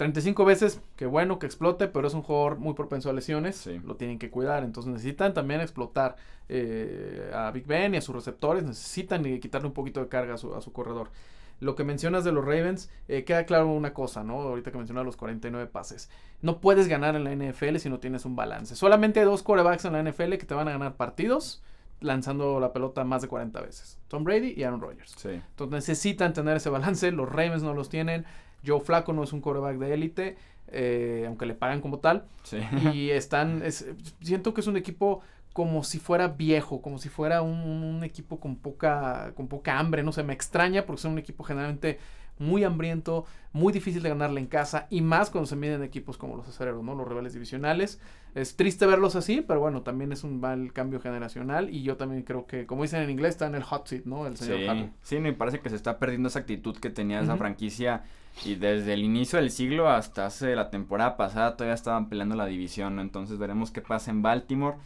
35 0.00 0.46
veces, 0.46 0.80
que 0.96 1.04
bueno 1.04 1.38
que 1.38 1.44
explote, 1.44 1.86
pero 1.86 2.08
es 2.08 2.14
un 2.14 2.22
jugador 2.22 2.56
muy 2.56 2.72
propenso 2.72 3.10
a 3.10 3.12
lesiones. 3.12 3.56
Sí. 3.56 3.78
Lo 3.84 3.96
tienen 3.96 4.18
que 4.18 4.30
cuidar. 4.30 4.64
Entonces 4.64 4.90
necesitan 4.90 5.34
también 5.34 5.60
explotar 5.60 6.16
eh, 6.48 7.30
a 7.34 7.50
Big 7.50 7.66
Ben 7.66 7.92
y 7.92 7.98
a 7.98 8.00
sus 8.00 8.14
receptores. 8.14 8.64
Necesitan 8.64 9.22
quitarle 9.40 9.68
un 9.68 9.74
poquito 9.74 10.00
de 10.00 10.08
carga 10.08 10.32
a 10.32 10.38
su, 10.38 10.54
a 10.54 10.62
su 10.62 10.72
corredor. 10.72 11.10
Lo 11.58 11.74
que 11.74 11.84
mencionas 11.84 12.24
de 12.24 12.32
los 12.32 12.42
Ravens, 12.42 12.88
eh, 13.08 13.24
queda 13.24 13.44
claro 13.44 13.68
una 13.68 13.92
cosa, 13.92 14.24
¿no? 14.24 14.40
Ahorita 14.40 14.72
que 14.72 14.78
mencionas 14.78 15.04
los 15.04 15.18
49 15.18 15.66
pases. 15.66 16.08
No 16.40 16.60
puedes 16.60 16.88
ganar 16.88 17.14
en 17.14 17.24
la 17.24 17.34
NFL 17.34 17.76
si 17.76 17.90
no 17.90 18.00
tienes 18.00 18.24
un 18.24 18.34
balance. 18.34 18.76
Solamente 18.76 19.20
hay 19.20 19.26
dos 19.26 19.42
quarterbacks 19.42 19.84
en 19.84 19.92
la 19.92 20.02
NFL 20.02 20.38
que 20.38 20.46
te 20.46 20.54
van 20.54 20.66
a 20.68 20.72
ganar 20.72 20.96
partidos 20.96 21.62
lanzando 22.00 22.58
la 22.58 22.72
pelota 22.72 23.04
más 23.04 23.20
de 23.20 23.28
40 23.28 23.60
veces. 23.60 23.98
Tom 24.08 24.24
Brady 24.24 24.54
y 24.56 24.62
Aaron 24.62 24.80
Rodgers. 24.80 25.12
Sí. 25.18 25.28
Entonces 25.28 25.72
necesitan 25.74 26.32
tener 26.32 26.56
ese 26.56 26.70
balance. 26.70 27.12
Los 27.12 27.28
Ravens 27.28 27.62
no 27.62 27.74
los 27.74 27.90
tienen. 27.90 28.24
Joe 28.66 28.80
Flaco 28.80 29.12
no 29.12 29.22
es 29.24 29.32
un 29.32 29.40
quarterback 29.40 29.76
de 29.78 29.94
élite, 29.94 30.36
eh, 30.68 31.24
aunque 31.26 31.46
le 31.46 31.54
pagan 31.54 31.80
como 31.80 31.98
tal. 31.98 32.24
Sí. 32.42 32.58
Y 32.92 33.10
están, 33.10 33.62
es- 33.62 33.86
siento 34.20 34.54
que 34.54 34.60
es 34.60 34.66
un 34.66 34.76
equipo 34.76 35.20
como 35.52 35.82
si 35.82 35.98
fuera 35.98 36.28
viejo, 36.28 36.80
como 36.80 36.98
si 36.98 37.08
fuera 37.08 37.42
un, 37.42 37.58
un 37.60 38.04
equipo 38.04 38.38
con 38.38 38.56
poca, 38.56 39.32
con 39.34 39.48
poca 39.48 39.78
hambre, 39.78 40.02
no 40.02 40.12
sé, 40.12 40.22
me 40.22 40.32
extraña 40.32 40.86
porque 40.86 41.02
son 41.02 41.12
un 41.12 41.18
equipo 41.18 41.42
generalmente 41.42 41.98
muy 42.38 42.64
hambriento, 42.64 43.26
muy 43.52 43.72
difícil 43.72 44.02
de 44.02 44.08
ganarle 44.08 44.40
en 44.40 44.46
casa 44.46 44.86
y 44.88 45.02
más 45.02 45.28
cuando 45.28 45.46
se 45.46 45.56
miden 45.56 45.82
equipos 45.82 46.16
como 46.16 46.36
los 46.36 46.48
acereros, 46.48 46.82
¿no? 46.82 46.94
Los 46.94 47.06
rivales 47.06 47.32
divisionales. 47.34 48.00
Es 48.34 48.56
triste 48.56 48.86
verlos 48.86 49.16
así, 49.16 49.40
pero 49.40 49.60
bueno, 49.60 49.82
también 49.82 50.12
es 50.12 50.22
un 50.22 50.40
mal 50.40 50.72
cambio 50.72 51.00
generacional 51.00 51.70
y 51.70 51.82
yo 51.82 51.96
también 51.96 52.22
creo 52.22 52.46
que, 52.46 52.66
como 52.66 52.82
dicen 52.82 53.02
en 53.02 53.10
inglés, 53.10 53.30
está 53.30 53.46
en 53.46 53.56
el 53.56 53.62
hot 53.62 53.86
seat, 53.86 54.04
¿no? 54.04 54.26
El 54.26 54.36
señor 54.36 54.58
Sí, 54.76 54.90
sí, 55.02 55.18
me 55.18 55.32
parece 55.32 55.60
que 55.60 55.70
se 55.70 55.76
está 55.76 55.98
perdiendo 55.98 56.28
esa 56.28 56.40
actitud 56.40 56.76
que 56.76 56.90
tenía 56.90 57.20
esa 57.20 57.36
franquicia 57.36 58.04
y 58.44 58.54
desde 58.54 58.92
el 58.94 59.02
inicio 59.02 59.38
del 59.38 59.50
siglo 59.50 59.88
hasta 59.88 60.26
hace 60.26 60.54
la 60.54 60.70
temporada 60.70 61.16
pasada 61.16 61.56
todavía 61.56 61.74
estaban 61.74 62.08
peleando 62.08 62.36
la 62.36 62.46
división, 62.46 62.96
¿no? 62.96 63.02
entonces 63.02 63.38
veremos 63.38 63.70
qué 63.70 63.80
pasa 63.80 64.10
en 64.10 64.22
Baltimore. 64.22 64.76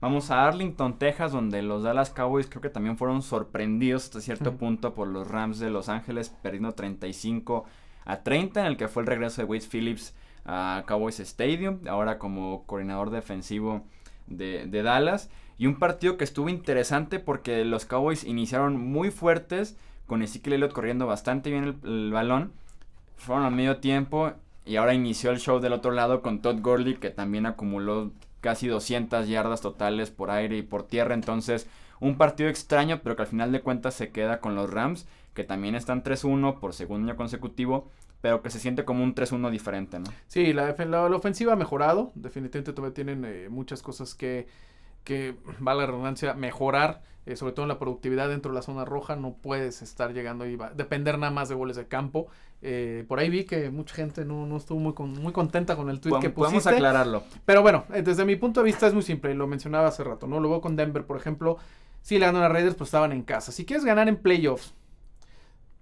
Vamos 0.00 0.32
a 0.32 0.48
Arlington, 0.48 0.98
Texas, 0.98 1.30
donde 1.30 1.62
los 1.62 1.84
Dallas 1.84 2.10
Cowboys 2.10 2.48
creo 2.48 2.60
que 2.60 2.70
también 2.70 2.96
fueron 2.96 3.22
sorprendidos 3.22 4.04
hasta 4.04 4.20
cierto 4.20 4.56
punto 4.56 4.94
por 4.94 5.06
los 5.06 5.28
Rams 5.28 5.60
de 5.60 5.70
Los 5.70 5.88
Ángeles, 5.88 6.28
perdiendo 6.42 6.72
35 6.72 7.64
a 8.04 8.22
30, 8.24 8.62
en 8.62 8.66
el 8.66 8.76
que 8.76 8.88
fue 8.88 9.02
el 9.02 9.06
regreso 9.06 9.42
de 9.42 9.46
Wade 9.46 9.68
Phillips 9.70 10.12
a 10.44 10.84
Cowboys 10.86 11.20
Stadium, 11.20 11.80
ahora 11.88 12.18
como 12.18 12.64
coordinador 12.66 13.10
defensivo 13.10 13.84
de, 14.26 14.82
Dallas. 14.82 15.30
Y 15.58 15.66
un 15.66 15.78
partido 15.78 16.16
que 16.16 16.24
estuvo 16.24 16.48
interesante 16.48 17.18
porque 17.20 17.64
los 17.64 17.84
Cowboys 17.84 18.24
iniciaron 18.24 18.76
muy 18.76 19.10
fuertes, 19.10 19.76
con 20.06 20.22
Ezekiel 20.22 20.54
Elliott 20.54 20.72
corriendo 20.72 21.06
bastante 21.06 21.50
bien 21.50 21.64
el, 21.64 21.76
el 21.84 22.12
balón. 22.12 22.52
Fueron 23.16 23.44
al 23.44 23.52
medio 23.52 23.78
tiempo 23.78 24.32
y 24.64 24.76
ahora 24.76 24.94
inició 24.94 25.30
el 25.30 25.38
show 25.38 25.60
del 25.60 25.72
otro 25.72 25.92
lado 25.92 26.22
con 26.22 26.40
Todd 26.40 26.60
Gurley, 26.60 26.96
que 26.96 27.10
también 27.10 27.46
acumuló 27.46 28.10
casi 28.40 28.66
200 28.66 29.28
yardas 29.28 29.60
totales 29.60 30.10
por 30.10 30.30
aire 30.30 30.58
y 30.58 30.62
por 30.62 30.82
tierra. 30.82 31.14
Entonces, 31.14 31.68
un 32.00 32.16
partido 32.16 32.48
extraño, 32.48 33.00
pero 33.02 33.14
que 33.16 33.22
al 33.22 33.28
final 33.28 33.52
de 33.52 33.60
cuentas 33.60 33.94
se 33.94 34.10
queda 34.10 34.40
con 34.40 34.54
los 34.54 34.68
Rams, 34.68 35.06
que 35.34 35.44
también 35.44 35.74
están 35.74 36.02
3-1 36.02 36.58
por 36.58 36.74
segundo 36.74 37.08
año 37.08 37.16
consecutivo, 37.16 37.88
pero 38.22 38.40
que 38.40 38.48
se 38.48 38.58
siente 38.58 38.86
como 38.86 39.04
un 39.04 39.14
3-1 39.14 39.50
diferente, 39.50 39.98
¿no? 39.98 40.06
Sí, 40.28 40.54
la, 40.54 40.74
la- 40.78 41.08
la 41.10 41.16
ofensiva 41.16 41.52
ha 41.52 41.56
mejorado. 41.56 42.12
Definitivamente 42.14 42.72
todavía 42.72 42.94
tienen 42.94 43.24
eh, 43.26 43.48
muchas 43.50 43.82
cosas 43.82 44.14
que, 44.14 44.46
que, 45.04 45.34
va 45.66 45.74
la 45.74 45.84
redundancia, 45.84 46.32
mejorar. 46.32 47.02
eh, 47.26 47.36
sobre 47.36 47.52
todo 47.52 47.64
en 47.64 47.68
la 47.68 47.78
productividad 47.78 48.28
dentro 48.28 48.50
de 48.50 48.56
la 48.56 48.62
zona 48.62 48.84
roja. 48.84 49.14
No 49.16 49.34
puedes 49.34 49.82
estar 49.82 50.12
llegando 50.14 50.46
y 50.46 50.56
va- 50.56 50.70
depender 50.70 51.18
nada 51.18 51.30
más 51.32 51.48
de 51.50 51.54
goles 51.54 51.76
de 51.76 51.86
campo. 51.86 52.26
Eh, 52.64 53.04
por 53.08 53.18
ahí 53.18 53.28
vi 53.28 53.44
que 53.44 53.70
mucha 53.70 53.94
gente 53.94 54.24
no, 54.24 54.46
no 54.46 54.56
estuvo 54.56 54.78
muy, 54.78 54.94
con- 54.94 55.12
muy 55.20 55.32
contenta 55.32 55.74
con 55.76 55.90
el 55.90 55.98
tweet 56.00 56.12
que 56.20 56.30
Podemos- 56.30 56.34
Podemos 56.34 56.62
pusiste. 56.62 56.74
aclararlo. 56.76 57.24
Pero 57.44 57.62
bueno, 57.62 57.84
desde 57.90 58.24
mi 58.24 58.36
punto 58.36 58.60
de 58.60 58.66
vista 58.66 58.86
es 58.86 58.94
muy 58.94 59.02
simple, 59.02 59.34
lo 59.34 59.46
mencionaba 59.48 59.88
hace 59.88 60.04
rato, 60.04 60.26
¿no? 60.28 60.38
Lo 60.40 60.48
veo 60.48 60.60
con 60.60 60.76
Denver, 60.76 61.04
por 61.04 61.16
ejemplo. 61.16 61.58
Si 62.02 62.18
le 62.18 62.26
ganan 62.26 62.42
a 62.44 62.48
Raiders, 62.48 62.74
pues 62.76 62.88
estaban 62.88 63.10
en 63.12 63.22
casa. 63.22 63.50
Si 63.52 63.64
quieres 63.64 63.84
ganar 63.84 64.08
en 64.08 64.16
playoffs 64.16 64.74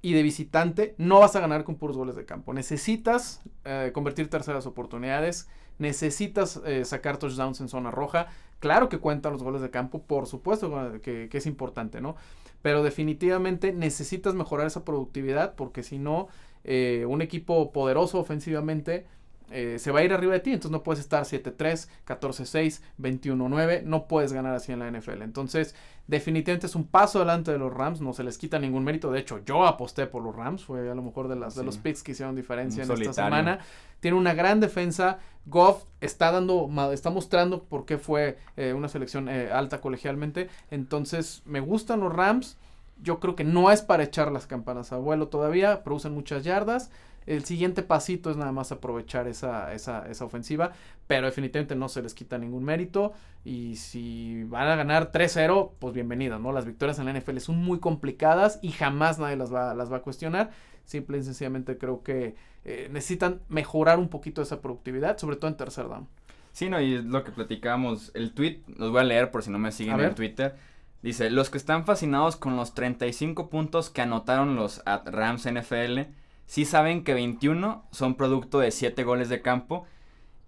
y 0.03 0.15
de 0.15 0.23
visitante, 0.23 0.95
no 0.99 1.21
vas 1.21 1.37
a 1.37 1.41
ganar 1.41 1.65
con 1.65 1.77
puros 1.77 1.97
goles 1.97 2.17
de 2.17 2.25
campo. 2.25 2.53
Necesitas 2.55 3.43
eh, 3.65 3.91
convertir 3.93 4.29
terceras 4.29 4.67
oportunidades, 4.67 5.49
necesitas 5.79 6.61
eh, 6.65 6.85
sacar 6.85 7.19
touchdowns 7.19 7.61
en 7.61 7.69
zona 7.69 7.91
roja. 7.91 8.29
Claro 8.59 8.89
que 8.89 8.99
cuentan 8.99 9.33
los 9.33 9.43
goles 9.43 9.63
de 9.63 9.71
campo, 9.71 10.03
por 10.03 10.27
supuesto 10.27 11.01
que, 11.03 11.29
que 11.31 11.39
es 11.39 11.47
importante, 11.47 12.01
¿no? 12.01 12.17
Pero 12.63 12.83
definitivamente 12.83 13.73
necesitas 13.73 14.35
mejorar 14.35 14.67
esa 14.67 14.85
productividad 14.85 15.55
porque 15.55 15.83
si 15.83 15.99
no, 15.99 16.29
eh, 16.65 17.07
un 17.09 17.23
equipo 17.23 17.73
poderoso 17.73 18.19
ofensivamente 18.19 19.07
eh, 19.51 19.79
se 19.79 19.91
va 19.91 20.01
a 20.01 20.05
ir 20.05 20.13
arriba 20.13 20.33
de 20.33 20.41
ti, 20.41 20.51
entonces 20.51 20.71
no 20.71 20.83
puedes 20.83 21.01
estar 21.01 21.25
7-3, 21.25 21.89
14-6, 22.07 22.81
21-9, 23.01 23.83
no 23.83 24.07
puedes 24.07 24.33
ganar 24.33 24.55
así 24.55 24.73
en 24.73 24.79
la 24.79 24.91
NFL. 24.91 25.23
Entonces, 25.23 25.75
definitivamente 26.07 26.67
es 26.67 26.75
un 26.75 26.87
paso 26.87 27.19
adelante 27.19 27.51
de 27.53 27.59
los 27.59 27.73
Rams, 27.73 28.01
no 28.01 28.13
se 28.13 28.25
les 28.25 28.39
quita 28.39 28.59
ningún 28.59 28.85
mérito. 28.85 29.11
De 29.11 29.21
hecho, 29.21 29.41
yo 29.45 29.67
aposté 29.67 30.07
por 30.07 30.23
los 30.23 30.35
Rams, 30.35 30.65
fue 30.65 30.91
a 30.91 30.95
lo 30.95 31.03
mejor 31.03 31.29
de, 31.29 31.37
las, 31.37 31.55
de 31.55 31.65
los 31.65 31.79
picks 31.79 32.03
que 32.03 32.13
hicieron 32.13 32.35
diferencia 32.35 32.85
en 32.85 32.91
esta 32.91 33.13
semana. 33.13 33.61
Tiene 34.01 34.17
una 34.17 34.35
gran 34.35 34.61
defensa. 34.61 35.19
Goff 35.47 35.85
está 36.01 36.31
dando, 36.31 36.69
está 36.93 37.11
mostrando 37.11 37.63
por 37.65 37.87
qué 37.87 37.99
fue 37.99 38.39
eh, 38.57 38.73
una 38.73 38.89
selección 38.89 39.29
eh, 39.29 39.51
alta 39.53 39.81
colegialmente. 39.81 40.49
Entonces, 40.71 41.43
me 41.45 41.61
gustan 41.61 42.01
los 42.01 42.13
Rams. 42.13 42.57
Yo 43.03 43.19
creo 43.19 43.35
que 43.35 43.45
no 43.45 43.71
es 43.71 43.83
para 43.83 44.03
echar 44.03 44.31
las 44.31 44.47
campanas 44.47 44.93
a 44.93 44.99
vuelo 44.99 45.29
todavía, 45.29 45.83
producen 45.83 46.13
muchas 46.13 46.45
yardas. 46.45 46.91
El 47.31 47.45
siguiente 47.45 47.85
pasito 47.85 48.29
es 48.33 48.37
nada 48.37 48.51
más 48.51 48.73
aprovechar 48.73 49.29
esa, 49.29 49.73
esa, 49.73 50.05
esa 50.11 50.25
ofensiva, 50.25 50.73
pero 51.07 51.27
definitivamente 51.27 51.77
no 51.77 51.89
se 51.89 52.03
les 52.03 52.13
quita 52.13 52.39
ningún 52.39 52.65
mérito. 52.65 53.13
Y 53.45 53.77
si 53.77 54.43
van 54.49 54.67
a 54.67 54.75
ganar 54.75 55.13
3-0, 55.13 55.71
pues 55.79 55.95
bienvenido, 55.95 56.41
¿no? 56.41 56.51
Las 56.51 56.65
victorias 56.65 56.99
en 56.99 57.07
la 57.07 57.13
NFL 57.13 57.39
son 57.39 57.59
muy 57.59 57.79
complicadas 57.79 58.59
y 58.63 58.73
jamás 58.73 59.21
nadie 59.21 59.37
las 59.37 59.55
va, 59.55 59.75
las 59.75 59.93
va 59.93 59.99
a 59.99 60.03
cuestionar. 60.03 60.51
Simple 60.85 61.19
y 61.19 61.23
sencillamente 61.23 61.79
creo 61.79 62.03
que 62.03 62.35
eh, 62.65 62.89
necesitan 62.91 63.43
mejorar 63.49 64.01
un 64.01 64.09
poquito 64.09 64.43
esa 64.43 64.61
productividad, 64.61 65.17
sobre 65.17 65.37
todo 65.37 65.53
en 65.53 65.57
tercer 65.57 65.87
down. 65.87 66.09
Sí, 66.51 66.69
no, 66.69 66.81
y 66.81 66.95
es 66.95 67.05
lo 67.05 67.23
que 67.23 67.31
platicábamos. 67.31 68.11
El 68.15 68.33
tweet, 68.33 68.61
los 68.77 68.91
voy 68.91 69.03
a 69.03 69.05
leer 69.05 69.31
por 69.31 69.45
si 69.45 69.53
no 69.53 69.59
me 69.61 69.71
siguen 69.71 70.01
en 70.01 70.17
Twitter. 70.17 70.57
Dice, 71.01 71.31
los 71.31 71.49
que 71.49 71.59
están 71.59 71.87
fascinados 71.87 72.35
con 72.35 72.57
los 72.57 72.75
35 72.75 73.49
puntos 73.51 73.89
que 73.89 74.03
anotaron 74.03 74.57
los 74.57 74.83
Rams 74.85 75.49
NFL 75.49 76.11
sí 76.51 76.65
saben 76.65 77.05
que 77.05 77.15
21 77.15 77.85
son 77.93 78.17
producto 78.17 78.59
de 78.59 78.73
7 78.73 79.05
goles 79.05 79.29
de 79.29 79.41
campo. 79.41 79.87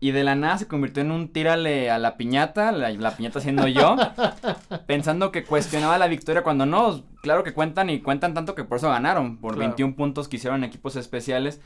Y 0.01 0.11
de 0.11 0.25
la 0.25 0.35
nada 0.35 0.59
se 0.59 0.67
convirtió 0.67 1.01
en 1.01 1.13
un 1.13 1.29
tírale 1.29 1.93
a 1.93 1.99
la 2.01 2.17
piñata, 2.17 2.73
la, 2.73 3.17
piñata 3.17 3.41
siendo 3.41 3.69
yo, 3.69 3.95
pensando 4.89 5.31
que 5.31 5.45
cuestionaba 5.45 5.99
la 5.99 6.09
victoria 6.09 6.43
cuando 6.43 6.67
no, 6.67 7.05
claro 7.23 7.45
que 7.45 7.55
cuentan 7.55 7.89
y 7.89 8.01
cuentan 8.01 8.35
tanto 8.35 8.57
que 8.57 8.65
por 8.65 8.79
eso 8.79 8.91
ganaron, 8.91 9.37
por 9.37 9.57
21 9.57 9.95
puntos 9.95 10.27
que 10.27 10.39
hicieron 10.39 10.65
equipos 10.65 10.97
especiales. 10.97 11.61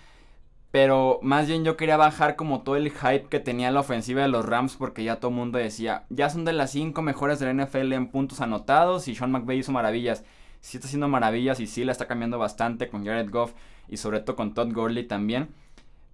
Pero 0.71 1.19
más 1.23 1.47
bien 1.49 1.65
yo 1.65 1.79
quería 1.79 1.97
bajar 1.97 2.37
como 2.37 2.61
todo 2.61 2.77
el 2.77 2.91
hype 2.91 3.29
que 3.31 3.41
tenía 3.41 3.71
la 3.71 3.81
ofensiva 3.81 4.21
de 4.21 4.29
los 4.29 4.45
Rams 4.45 4.77
porque 4.77 5.03
ya 5.03 5.17
todo 5.17 5.31
el 5.31 5.37
mundo 5.39 5.57
decía, 5.57 6.05
ya 6.11 6.29
son 6.29 6.45
de 6.45 6.53
las 6.53 6.73
5 6.73 7.01
mejores 7.01 7.39
de 7.39 7.47
la 7.55 7.65
NFL 7.65 7.95
en 7.95 8.09
puntos 8.09 8.43
anotados 8.43 9.09
y 9.09 9.15
Sean 9.15 9.33
McVay 9.33 9.61
hizo 9.61 9.73
maravillas. 9.73 10.25
Sí 10.61 10.77
está 10.77 10.89
haciendo 10.89 11.09
maravillas 11.09 11.59
y 11.59 11.67
sí 11.67 11.85
la 11.85 11.93
está 11.93 12.07
cambiando 12.07 12.39
bastante 12.39 12.91
con 12.91 13.07
Jared 13.07 13.31
Goff 13.31 13.55
y 13.89 13.97
sobre 13.97 14.21
todo 14.21 14.37
con 14.37 14.55
Todd 14.55 14.73
Gurley 14.73 15.07
también. 15.07 15.49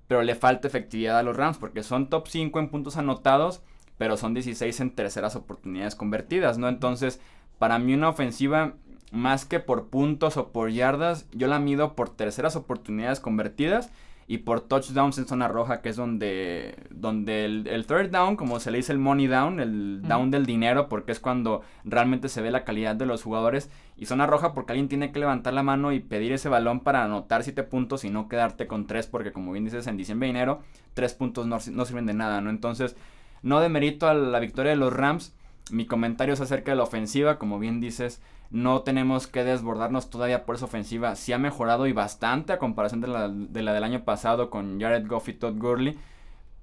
Pero 0.09 0.23
le 0.23 0.35
falta 0.35 0.69
efectividad 0.69 1.19
a 1.19 1.23
los 1.23 1.37
Rams 1.37 1.59
porque 1.59 1.83
son 1.83 2.09
top 2.11 2.29
5 2.29 2.59
en 2.59 2.69
puntos 2.69 2.97
anotados, 2.97 3.63
pero 3.99 4.17
son 4.17 4.35
16 4.35 4.81
en 4.81 4.91
terceras 4.91 5.37
oportunidades 5.37 5.95
convertidas, 5.95 6.59
¿no? 6.59 6.69
Entonces, 6.69 7.21
para 7.59 7.79
mí 7.79 7.95
una 7.95 8.09
ofensiva 8.09 8.75
más 9.13 9.45
que 9.45 9.61
por 9.61 9.89
puntos 9.89 10.37
o 10.37 10.53
por 10.53 10.71
yardas, 10.71 11.27
yo 11.33 11.47
la 11.47 11.59
mido 11.59 11.95
por 11.95 12.11
terceras 12.11 12.57
oportunidades 12.57 13.21
convertidas 13.21 13.91
y 14.27 14.39
por 14.39 14.61
touchdowns 14.61 15.19
en 15.19 15.27
zona 15.27 15.49
roja, 15.49 15.81
que 15.81 15.89
es 15.89 15.97
donde, 15.97 16.77
donde 16.91 17.45
el, 17.45 17.87
third 17.87 18.11
down, 18.11 18.37
como 18.37 18.61
se 18.61 18.71
le 18.71 18.79
dice 18.79 18.93
el 18.93 18.99
money 18.99 19.27
down, 19.27 19.61
el 19.61 20.03
down 20.03 20.31
del 20.31 20.47
dinero, 20.47 20.89
porque 20.89 21.13
es 21.13 21.21
cuando 21.21 21.63
realmente 21.85 22.29
se 22.29 22.41
ve 22.41 22.51
la 22.51 22.65
calidad 22.65 22.95
de 22.97 23.07
los 23.07 23.23
jugadores. 23.23 23.71
Y 23.97 24.07
zona 24.07 24.27
roja 24.27 24.55
porque 24.55 24.73
alguien 24.73 24.89
tiene 24.89 25.13
que 25.13 25.21
levantar 25.21 25.53
la 25.55 25.63
mano 25.63 25.93
y 25.93 26.01
pedir 26.01 26.33
ese 26.33 26.49
balón 26.49 26.81
para 26.81 27.05
anotar 27.05 27.43
7 27.43 27.63
puntos 27.65 28.05
y 28.05 28.11
no 28.11 28.29
quedarte 28.29 28.67
con 28.67 28.87
3, 28.87 29.07
porque 29.09 29.33
como 29.33 29.53
bien 29.53 29.65
dices, 29.65 29.87
en 29.87 29.97
diciembre 29.97 30.29
y 30.29 30.31
enero, 30.31 30.61
3 30.95 31.15
puntos 31.15 31.47
no, 31.47 31.59
no 31.71 31.85
sirven 31.85 32.07
de 32.07 32.15
nada, 32.15 32.41
¿no? 32.41 32.51
Entonces, 32.51 32.97
no 33.43 33.61
demerito 33.61 34.09
a 34.09 34.15
la 34.15 34.39
victoria 34.39 34.71
de 34.71 34.77
los 34.77 34.93
Rams. 34.93 35.35
Mi 35.71 35.87
comentario 35.87 36.35
es 36.35 36.41
acerca 36.41 36.73
de 36.73 36.77
la 36.77 36.85
ofensiva, 36.85 37.39
como 37.39 37.59
bien 37.59 37.81
dices, 37.81 38.21
no 38.53 38.83
tenemos 38.83 39.27
que 39.27 39.45
desbordarnos 39.45 40.11
todavía 40.11 40.45
por 40.45 40.57
esa 40.57 40.67
ofensiva. 40.67 41.17
Sí 41.17 41.33
ha 41.33 41.39
mejorado 41.39 41.87
y 41.87 41.95
bastante 41.95 42.53
a 42.53 42.59
comparación 42.59 43.01
de 43.01 43.09
la, 43.09 43.29
de 43.31 43.63
la 43.63 43.73
del 43.73 43.83
año 43.83 44.05
pasado 44.05 44.51
con 44.51 44.79
Jared 44.79 45.07
Goff 45.07 45.29
y 45.31 45.33
Todd 45.33 45.57
Gurley. 45.57 45.99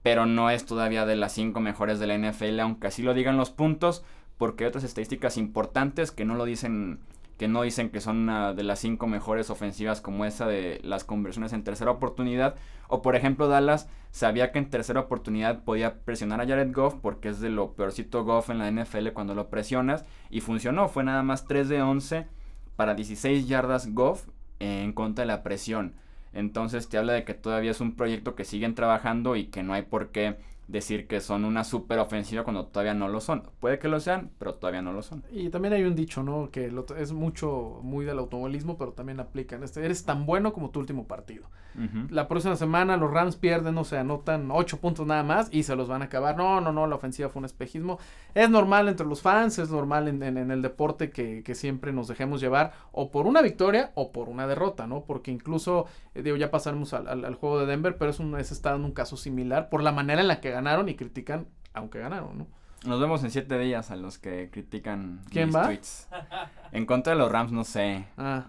Pero 0.03 0.27
no 0.27 0.51
es 0.51 0.65
todavía 0.65 1.07
de 1.07 1.15
las 1.15 1.33
cinco 1.33 1.59
mejores 1.59 1.99
de 1.99 2.05
la 2.05 2.17
NFL, 2.17 2.59
aunque 2.59 2.87
así 2.87 3.01
lo 3.01 3.15
digan 3.15 3.37
los 3.37 3.49
puntos, 3.49 4.05
porque 4.37 4.63
hay 4.63 4.69
otras 4.69 4.83
estadísticas 4.83 5.35
importantes 5.35 6.11
que 6.11 6.25
no 6.25 6.35
lo 6.35 6.45
dicen 6.45 6.99
que 7.39 7.47
no 7.47 7.61
dicen 7.61 7.89
que 7.89 8.01
son 8.01 8.27
de 8.27 8.63
las 8.63 8.79
cinco 8.79 9.07
mejores 9.07 9.49
ofensivas 9.49 10.01
como 10.01 10.25
esa 10.25 10.45
de 10.45 10.81
las 10.83 11.05
conversiones 11.05 11.53
en 11.53 11.63
tercera 11.63 11.89
oportunidad. 11.89 12.55
O 12.89 13.01
por 13.01 13.15
ejemplo 13.15 13.47
Dallas 13.47 13.87
sabía 14.11 14.51
que 14.51 14.59
en 14.59 14.69
tercera 14.69 14.99
oportunidad 14.99 15.63
podía 15.63 16.01
presionar 16.01 16.41
a 16.41 16.45
Jared 16.45 16.73
Goff 16.73 16.95
porque 17.01 17.29
es 17.29 17.39
de 17.39 17.49
lo 17.49 17.75
peorcito 17.75 18.25
Goff 18.25 18.49
en 18.49 18.57
la 18.57 18.69
NFL 18.69 19.11
cuando 19.13 19.35
lo 19.35 19.49
presionas. 19.49 20.03
Y 20.29 20.41
funcionó, 20.41 20.89
fue 20.89 21.05
nada 21.05 21.23
más 21.23 21.47
3 21.47 21.69
de 21.69 21.81
11 21.81 22.27
para 22.75 22.93
16 22.93 23.47
yardas 23.47 23.93
Goff 23.93 24.27
en 24.59 24.91
contra 24.91 25.23
de 25.23 25.27
la 25.27 25.41
presión. 25.41 25.93
Entonces 26.33 26.89
te 26.89 26.97
habla 26.97 27.13
de 27.13 27.23
que 27.23 27.35
todavía 27.35 27.71
es 27.71 27.79
un 27.79 27.95
proyecto 27.95 28.35
que 28.35 28.43
siguen 28.43 28.75
trabajando 28.75 29.37
y 29.37 29.45
que 29.45 29.63
no 29.63 29.71
hay 29.71 29.83
por 29.83 30.09
qué 30.09 30.35
decir 30.69 31.07
que 31.07 31.19
son 31.19 31.45
una 31.45 31.63
super 31.63 31.97
ofensiva 31.99 32.43
cuando 32.43 32.67
todavía 32.67 32.93
no 32.93 33.07
lo 33.07 33.19
son. 33.19 33.43
Puede 33.59 33.79
que 33.79 33.87
lo 33.87 33.99
sean, 33.99 34.29
pero 34.37 34.53
todavía 34.55 34.81
no 34.81 34.93
lo 34.93 35.01
son. 35.01 35.23
Y 35.31 35.49
también 35.49 35.73
hay 35.73 35.83
un 35.83 35.95
dicho, 35.95 36.23
¿no? 36.23 36.51
Que 36.51 36.71
es 36.97 37.11
mucho, 37.11 37.79
muy 37.81 38.05
del 38.05 38.19
automovilismo, 38.19 38.77
pero 38.77 38.93
también 38.93 39.19
aplica 39.19 39.55
en 39.55 39.63
este. 39.63 39.83
Eres 39.83 40.05
tan 40.05 40.25
bueno 40.25 40.53
como 40.53 40.69
tu 40.69 40.79
último 40.79 41.07
partido. 41.07 41.45
La 42.09 42.27
próxima 42.27 42.57
semana 42.57 42.97
los 42.97 43.09
Rams 43.09 43.37
pierden, 43.37 43.77
o 43.77 43.85
sea, 43.85 44.01
anotan 44.01 44.49
ocho 44.51 44.81
puntos 44.81 45.07
nada 45.07 45.23
más 45.23 45.47
y 45.51 45.63
se 45.63 45.77
los 45.77 45.87
van 45.87 46.01
a 46.01 46.05
acabar. 46.05 46.35
No, 46.35 46.59
no, 46.59 46.73
no, 46.73 46.87
la 46.87 46.95
ofensiva 46.95 47.29
fue 47.29 47.39
un 47.39 47.45
espejismo. 47.45 47.99
Es 48.33 48.49
normal 48.49 48.89
entre 48.89 49.05
los 49.05 49.21
fans, 49.21 49.59
es 49.59 49.69
normal 49.69 50.07
en, 50.09 50.51
el 50.51 50.61
deporte 50.61 51.09
que, 51.09 51.55
siempre 51.55 51.93
nos 51.93 52.07
dejemos 52.07 52.41
llevar 52.41 52.73
o 52.91 53.11
por 53.11 53.27
una 53.27 53.41
victoria 53.41 53.91
o 53.95 54.11
por 54.11 54.29
una 54.29 54.45
derrota, 54.45 54.87
¿no? 54.87 55.05
Porque 55.05 55.31
incluso, 55.31 55.85
eh, 56.15 56.21
digo, 56.21 56.35
ya 56.37 56.51
pasaremos 56.51 56.93
al, 56.93 57.35
juego 57.35 57.59
de 57.59 57.65
Denver, 57.65 57.97
pero 57.97 58.11
es, 58.11 58.19
un, 58.19 58.37
es 58.37 58.51
está 58.51 58.75
en 58.75 58.83
un 58.83 58.91
caso 58.91 59.15
similar 59.15 59.69
por 59.69 59.81
la 59.81 59.91
manera 59.91 60.21
en 60.21 60.27
la 60.27 60.41
que 60.41 60.51
ganaron 60.59 60.89
y 60.89 60.95
critican, 60.95 61.47
aunque 61.73 61.99
ganaron, 61.99 62.37
¿no? 62.37 62.47
Nos 62.85 62.99
vemos 62.99 63.23
en 63.23 63.31
siete 63.31 63.57
días 63.57 63.91
a 63.91 63.95
los 63.95 64.17
que 64.17 64.49
critican 64.51 65.21
¿Quién 65.29 65.53
va? 65.53 65.65
tweets. 65.65 66.07
En 66.71 66.85
contra 66.85 67.13
de 67.13 67.19
los 67.19 67.31
Rams, 67.31 67.51
no 67.51 67.63
sé. 67.63 68.05
Ah. 68.17 68.45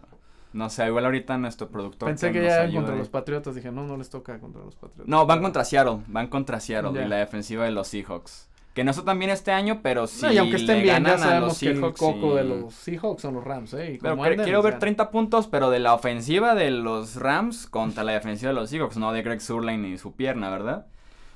No 0.52 0.68
sé, 0.68 0.86
igual 0.86 1.04
ahorita 1.04 1.38
nuestro 1.38 1.68
productor. 1.68 2.08
Pensé 2.08 2.32
que, 2.32 2.42
ya 2.42 2.70
contra 2.72 2.94
los 2.94 3.08
Patriotas. 3.08 3.54
Dije, 3.54 3.70
no, 3.70 3.86
no 3.86 3.96
les 3.96 4.10
toca 4.10 4.38
contra 4.38 4.62
los 4.62 4.74
Patriotas. 4.74 5.08
No, 5.08 5.24
van 5.26 5.40
contra 5.40 5.64
Seattle. 5.64 6.00
Van 6.08 6.26
contra 6.26 6.60
Seattle 6.60 7.04
y 7.04 7.08
la 7.08 7.16
defensiva 7.16 7.64
de 7.64 7.70
los 7.70 7.88
Seahawks. 7.88 8.48
Que 8.74 8.84
no 8.84 8.92
está 8.92 9.04
tan 9.04 9.18
bien 9.18 9.30
este 9.30 9.52
año, 9.52 9.80
pero 9.82 10.06
sí. 10.06 10.26
y 10.26 10.38
aunque 10.38 10.56
estén 10.56 10.82
bien, 10.82 11.04
ya 11.04 11.18
sabemos 11.18 11.58
que 11.58 11.70
el 11.70 11.80
coco 11.80 12.36
de 12.36 12.44
los 12.44 12.74
Seahawks 12.74 13.22
son 13.22 13.34
los 13.34 13.44
Rams, 13.44 13.74
¿eh? 13.74 13.98
pero 14.00 14.16
quiero 14.16 14.62
ver 14.62 14.78
30 14.78 15.10
puntos, 15.10 15.48
pero 15.48 15.70
de 15.70 15.80
la 15.80 15.92
ofensiva 15.92 16.54
de 16.54 16.70
los 16.70 17.16
Rams 17.16 17.66
contra 17.66 18.04
la 18.04 18.12
defensiva 18.12 18.50
de 18.50 18.54
los 18.54 18.70
Seahawks, 18.70 18.96
no 18.96 19.12
de 19.12 19.22
Greg 19.22 19.40
Surlane 19.40 19.88
y 19.88 19.98
su 19.98 20.14
pierna, 20.14 20.50
¿verdad? 20.50 20.86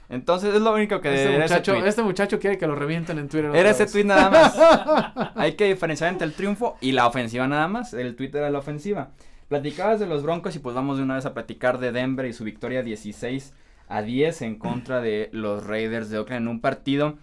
Entonces 0.08 0.54
es 0.54 0.60
lo 0.60 0.74
único 0.74 1.00
que 1.00 1.14
este 1.14 1.38
muchacho, 1.38 1.74
este 1.76 2.02
muchacho 2.02 2.38
quiere 2.38 2.58
que 2.58 2.66
lo 2.66 2.74
revienten 2.74 3.18
en 3.18 3.28
Twitter. 3.28 3.54
Era 3.54 3.70
ese 3.70 3.86
tweet 3.86 4.04
nada 4.04 4.30
más. 4.30 5.32
Hay 5.34 5.52
que 5.52 5.66
diferenciar 5.66 6.10
entre 6.12 6.26
el 6.26 6.34
triunfo 6.34 6.76
y 6.80 6.92
la 6.92 7.06
ofensiva 7.06 7.46
nada 7.48 7.68
más. 7.68 7.94
El 7.94 8.14
Twitter 8.16 8.42
era 8.42 8.50
la 8.50 8.58
ofensiva. 8.58 9.10
Platicabas 9.48 10.00
de 10.00 10.06
los 10.06 10.22
Broncos 10.22 10.56
y 10.56 10.58
pues 10.58 10.74
vamos 10.74 10.96
de 10.96 11.02
una 11.02 11.16
vez 11.16 11.26
a 11.26 11.34
platicar 11.34 11.78
de 11.78 11.92
Denver 11.92 12.26
y 12.26 12.32
su 12.32 12.44
victoria 12.44 12.82
16 12.82 13.52
a 13.88 14.02
10 14.02 14.42
en 14.42 14.58
contra 14.58 15.00
de 15.00 15.28
los 15.32 15.66
Raiders 15.66 16.10
de 16.10 16.18
Oakland 16.18 16.42
en 16.42 16.48
un 16.48 16.60
partido 16.60 17.16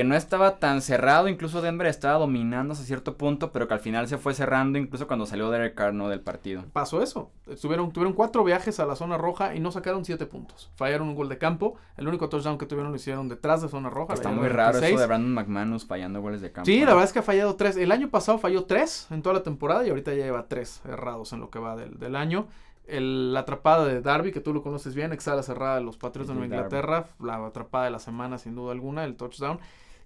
que 0.00 0.04
no 0.04 0.16
estaba 0.16 0.56
tan 0.56 0.80
cerrado, 0.80 1.28
incluso 1.28 1.60
Denver 1.60 1.86
estaba 1.86 2.18
dominando 2.18 2.72
hasta 2.72 2.86
cierto 2.86 3.18
punto, 3.18 3.52
pero 3.52 3.68
que 3.68 3.74
al 3.74 3.80
final 3.80 4.08
se 4.08 4.16
fue 4.16 4.32
cerrando 4.32 4.78
incluso 4.78 5.06
cuando 5.06 5.26
salió 5.26 5.50
Derek 5.50 5.74
Carr 5.74 5.92
¿no? 5.92 6.08
del 6.08 6.22
partido. 6.22 6.64
Pasó 6.72 7.02
eso, 7.02 7.30
tuvieron, 7.60 7.92
tuvieron 7.92 8.14
cuatro 8.14 8.42
viajes 8.42 8.80
a 8.80 8.86
la 8.86 8.96
zona 8.96 9.18
roja 9.18 9.54
y 9.54 9.60
no 9.60 9.70
sacaron 9.70 10.06
siete 10.06 10.24
puntos. 10.24 10.70
Fallaron 10.74 11.08
un 11.08 11.14
gol 11.14 11.28
de 11.28 11.36
campo, 11.36 11.76
el 11.98 12.08
único 12.08 12.30
touchdown 12.30 12.56
que 12.56 12.64
tuvieron 12.64 12.92
lo 12.92 12.96
hicieron 12.96 13.28
detrás 13.28 13.60
de 13.60 13.68
zona 13.68 13.90
roja. 13.90 14.14
Está 14.14 14.30
muy 14.30 14.48
raro 14.48 14.78
eso 14.78 14.98
de 14.98 15.06
Brandon 15.06 15.34
McManus 15.34 15.84
fallando 15.84 16.22
goles 16.22 16.40
de 16.40 16.50
campo. 16.50 16.64
Sí, 16.64 16.80
la 16.80 16.94
verdad 16.94 17.04
es 17.04 17.12
que 17.12 17.18
ha 17.18 17.22
fallado 17.22 17.56
tres. 17.56 17.76
El 17.76 17.92
año 17.92 18.08
pasado 18.08 18.38
falló 18.38 18.64
tres 18.64 19.06
en 19.10 19.20
toda 19.20 19.34
la 19.34 19.42
temporada 19.42 19.86
y 19.86 19.90
ahorita 19.90 20.14
ya 20.14 20.24
lleva 20.24 20.48
tres 20.48 20.80
errados 20.86 21.34
en 21.34 21.40
lo 21.40 21.50
que 21.50 21.58
va 21.58 21.76
del, 21.76 21.98
del 21.98 22.16
año. 22.16 22.46
El, 22.86 23.34
la 23.34 23.40
atrapada 23.40 23.84
de 23.84 24.00
Darby, 24.00 24.32
que 24.32 24.40
tú 24.40 24.54
lo 24.54 24.62
conoces 24.62 24.94
bien, 24.94 25.12
ex 25.12 25.24
cerrada 25.24 25.74
de 25.74 25.82
los 25.82 25.98
Patriots 25.98 26.28
de 26.28 26.34
Nueva 26.34 26.46
Inglaterra, 26.46 27.04
la 27.20 27.44
atrapada 27.44 27.84
de 27.84 27.90
la 27.90 27.98
semana 27.98 28.38
sin 28.38 28.54
duda 28.54 28.72
alguna, 28.72 29.04
el 29.04 29.16
touchdown. 29.16 29.60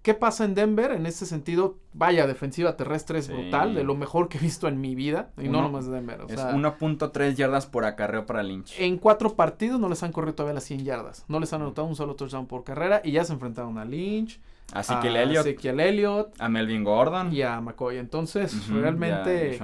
¿Qué 0.04 0.12
pasa 0.12 0.44
en 0.44 0.54
Denver? 0.54 0.92
En 0.92 1.06
ese 1.06 1.24
sentido, 1.24 1.78
vaya, 1.94 2.26
defensiva 2.26 2.76
terrestre 2.76 3.18
es 3.18 3.28
brutal, 3.28 3.74
de 3.74 3.84
lo 3.84 3.94
mejor 3.94 4.28
que 4.28 4.36
he 4.36 4.40
visto 4.42 4.68
en 4.68 4.78
mi 4.78 4.94
vida, 4.94 5.30
y 5.40 5.48
no 5.48 5.62
nomás 5.62 5.86
de 5.86 5.92
Denver. 5.92 6.20
O 6.20 6.26
es 6.26 6.38
1.3 6.38 7.34
yardas 7.34 7.64
por 7.64 7.86
acarreo 7.86 8.26
para 8.26 8.42
Lynch. 8.42 8.78
En 8.78 8.98
cuatro 8.98 9.34
partidos 9.34 9.80
no 9.80 9.88
les 9.88 10.02
han 10.02 10.12
corrido 10.12 10.34
todavía 10.34 10.52
las 10.52 10.64
100 10.64 10.84
yardas, 10.84 11.24
no 11.26 11.40
les 11.40 11.54
han 11.54 11.62
anotado 11.62 11.88
un 11.88 11.96
solo 11.96 12.16
touchdown 12.16 12.46
por 12.46 12.64
carrera, 12.64 13.00
y 13.02 13.12
ya 13.12 13.24
se 13.24 13.32
enfrentaron 13.32 13.78
a 13.78 13.86
Lynch, 13.86 14.42
a 14.74 14.80
Ezekiel 14.80 15.16
Elliott, 15.16 15.46
Elliott, 15.64 16.34
a 16.38 16.50
Melvin 16.50 16.84
Gordon 16.84 17.32
y 17.32 17.40
a 17.40 17.58
McCoy. 17.62 17.96
Entonces, 17.96 18.68
realmente, 18.68 19.58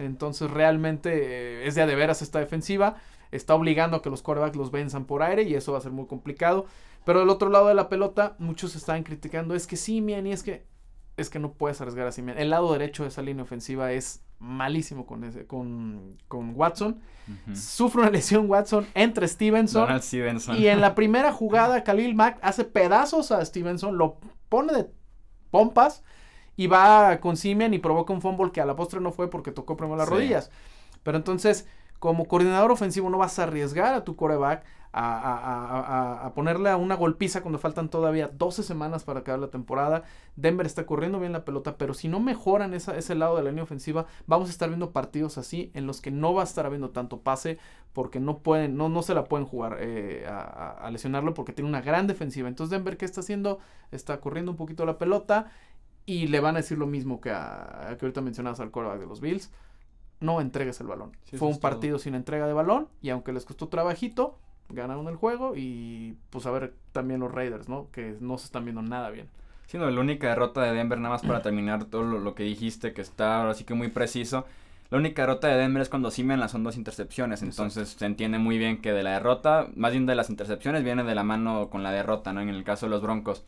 entonces 0.00 0.50
realmente 0.50 1.10
eh, 1.12 1.68
es 1.68 1.76
de 1.76 1.82
a 1.82 1.86
de 1.86 1.94
veras 1.94 2.20
esta 2.20 2.40
defensiva. 2.40 2.96
está 3.30 3.54
obligando 3.54 3.96
a 3.98 4.02
que 4.02 4.10
los 4.10 4.22
quarterbacks 4.22 4.56
los 4.56 4.72
venzan 4.72 5.04
por 5.04 5.22
aire 5.22 5.44
y 5.44 5.54
eso 5.54 5.70
va 5.70 5.78
a 5.78 5.82
ser 5.82 5.92
muy 5.92 6.06
complicado. 6.06 6.66
Pero 7.04 7.20
del 7.20 7.28
otro 7.28 7.50
lado 7.50 7.68
de 7.68 7.74
la 7.74 7.88
pelota, 7.88 8.34
muchos 8.38 8.74
estaban 8.76 9.02
criticando, 9.02 9.54
es 9.54 9.66
que 9.66 9.76
Simian 9.76 10.26
y 10.26 10.32
es 10.32 10.42
que 10.42 10.66
es 11.16 11.30
que 11.30 11.38
no 11.38 11.52
puedes 11.52 11.80
arriesgar 11.80 12.06
a 12.06 12.12
Simian. 12.12 12.38
El 12.38 12.50
lado 12.50 12.72
derecho 12.72 13.04
de 13.04 13.08
esa 13.08 13.22
línea 13.22 13.44
ofensiva 13.44 13.92
es 13.92 14.24
malísimo 14.38 15.06
con, 15.06 15.24
ese, 15.24 15.46
con, 15.46 16.16
con 16.28 16.54
Watson. 16.56 17.00
Sufre 17.54 18.02
una 18.02 18.10
lesión 18.10 18.50
Watson 18.50 18.86
entre 18.94 19.28
Stevenson, 19.28 20.02
Stevenson. 20.02 20.56
Y 20.56 20.66
en 20.66 20.80
la 20.80 20.94
primera 20.96 21.32
jugada, 21.32 21.84
Khalil 21.84 22.14
Mack 22.14 22.38
hace 22.42 22.64
pedazos 22.64 23.30
a 23.30 23.44
Stevenson, 23.44 23.96
lo 23.96 24.18
pone 24.48 24.72
de 24.72 24.90
pompas 25.50 26.02
y 26.56 26.66
va 26.66 27.18
con 27.20 27.36
Simian 27.36 27.74
y 27.74 27.78
provoca 27.78 28.12
un 28.12 28.20
fumble 28.20 28.52
que 28.52 28.60
a 28.60 28.66
la 28.66 28.76
postre 28.76 29.00
no 29.00 29.12
fue 29.12 29.30
porque 29.30 29.52
tocó 29.52 29.76
primero 29.76 29.96
las 29.96 30.08
rodillas. 30.08 30.50
Pero 31.02 31.16
entonces, 31.16 31.66
como 31.98 32.26
coordinador 32.26 32.70
ofensivo, 32.70 33.08
no 33.08 33.18
vas 33.18 33.38
a 33.38 33.44
arriesgar 33.44 33.94
a 33.94 34.04
tu 34.04 34.16
coreback 34.16 34.64
a, 34.96 36.32
ponerle 36.34 36.70
a 36.70 36.76
una 36.76 36.94
golpiza 36.94 37.42
cuando 37.42 37.58
faltan 37.58 37.88
todavía 37.88 38.28
12 38.28 38.62
semanas 38.62 39.04
para 39.04 39.20
acabar 39.20 39.40
la 39.40 39.50
temporada. 39.50 40.04
Denver 40.36 40.66
está 40.66 40.86
corriendo 40.86 41.18
bien 41.18 41.32
la 41.32 41.44
pelota, 41.44 41.76
pero 41.76 41.94
si 41.94 42.08
no 42.08 42.20
mejoran 42.20 42.74
esa, 42.74 42.96
ese 42.96 43.14
lado 43.14 43.36
de 43.36 43.42
la 43.42 43.50
línea 43.50 43.64
ofensiva, 43.64 44.06
vamos 44.26 44.48
a 44.48 44.52
estar 44.52 44.68
viendo 44.68 44.92
partidos 44.92 45.36
así 45.36 45.70
en 45.74 45.86
los 45.86 46.00
que 46.00 46.10
no 46.10 46.32
va 46.32 46.42
a 46.42 46.44
estar 46.44 46.64
habiendo 46.64 46.90
tanto 46.90 47.20
pase 47.20 47.58
porque 47.92 48.20
no 48.20 48.38
pueden, 48.38 48.76
no, 48.76 48.88
no 48.88 49.02
se 49.02 49.14
la 49.14 49.24
pueden 49.24 49.46
jugar 49.46 49.78
eh, 49.80 50.26
a, 50.28 50.88
lesionarlo 50.92 51.34
porque 51.34 51.52
tiene 51.52 51.68
una 51.68 51.80
gran 51.80 52.06
defensiva. 52.06 52.48
Entonces 52.48 52.70
Denver, 52.70 52.96
¿qué 52.96 53.04
está 53.04 53.20
haciendo? 53.20 53.58
Está 53.90 54.20
corriendo 54.20 54.52
un 54.52 54.56
poquito 54.56 54.86
la 54.86 54.98
pelota 54.98 55.50
y 56.06 56.28
le 56.28 56.40
van 56.40 56.54
a 56.54 56.58
decir 56.58 56.78
lo 56.78 56.86
mismo 56.86 57.20
que, 57.20 57.30
a, 57.30 57.96
que 57.98 58.04
ahorita 58.04 58.20
mencionabas 58.20 58.60
al 58.60 58.70
coreback 58.70 59.00
de 59.00 59.06
los 59.06 59.20
Bills. 59.20 59.50
No 60.20 60.40
entregues 60.40 60.80
el 60.80 60.86
balón. 60.86 61.16
Fue 61.36 61.48
un 61.48 61.58
partido 61.58 61.98
sin 61.98 62.14
entrega 62.14 62.46
de 62.46 62.52
balón 62.52 62.88
y 63.02 63.10
aunque 63.10 63.32
les 63.32 63.44
costó 63.44 63.68
trabajito, 63.68 64.38
ganaron 64.68 65.08
el 65.08 65.16
juego 65.16 65.54
y 65.56 66.16
pues 66.30 66.46
a 66.46 66.50
ver 66.50 66.74
también 66.92 67.20
los 67.20 67.32
Raiders, 67.32 67.68
¿no? 67.68 67.88
Que 67.92 68.16
no 68.20 68.38
se 68.38 68.46
están 68.46 68.64
viendo 68.64 68.82
nada 68.82 69.10
bien. 69.10 69.28
Sí, 69.66 69.78
no, 69.78 69.90
la 69.90 70.00
única 70.00 70.28
derrota 70.28 70.62
de 70.62 70.72
Denver, 70.72 70.98
nada 70.98 71.14
más 71.14 71.22
para 71.22 71.42
terminar 71.42 71.84
todo 71.84 72.02
lo, 72.02 72.34
que 72.34 72.42
dijiste, 72.42 72.92
que 72.92 73.00
está 73.00 73.48
así 73.48 73.64
que 73.64 73.74
muy 73.74 73.88
preciso. 73.88 74.46
La 74.90 74.98
única 74.98 75.22
derrota 75.22 75.48
de 75.48 75.56
Denver 75.56 75.82
es 75.82 75.88
cuando 75.88 76.10
Simen 76.10 76.46
son 76.48 76.62
dos 76.62 76.76
intercepciones, 76.76 77.42
entonces 77.42 77.88
se 77.88 78.06
entiende 78.06 78.38
muy 78.38 78.58
bien 78.58 78.82
que 78.82 78.92
de 78.92 79.02
la 79.02 79.12
derrota, 79.12 79.68
más 79.74 79.92
bien 79.92 80.06
de 80.06 80.14
las 80.14 80.28
intercepciones, 80.28 80.84
viene 80.84 81.02
de 81.02 81.14
la 81.14 81.24
mano 81.24 81.70
con 81.70 81.82
la 81.82 81.90
derrota, 81.90 82.32
¿no? 82.32 82.42
En 82.42 82.50
el 82.50 82.62
caso 82.62 82.86
de 82.86 82.90
los 82.90 83.02
Broncos. 83.02 83.44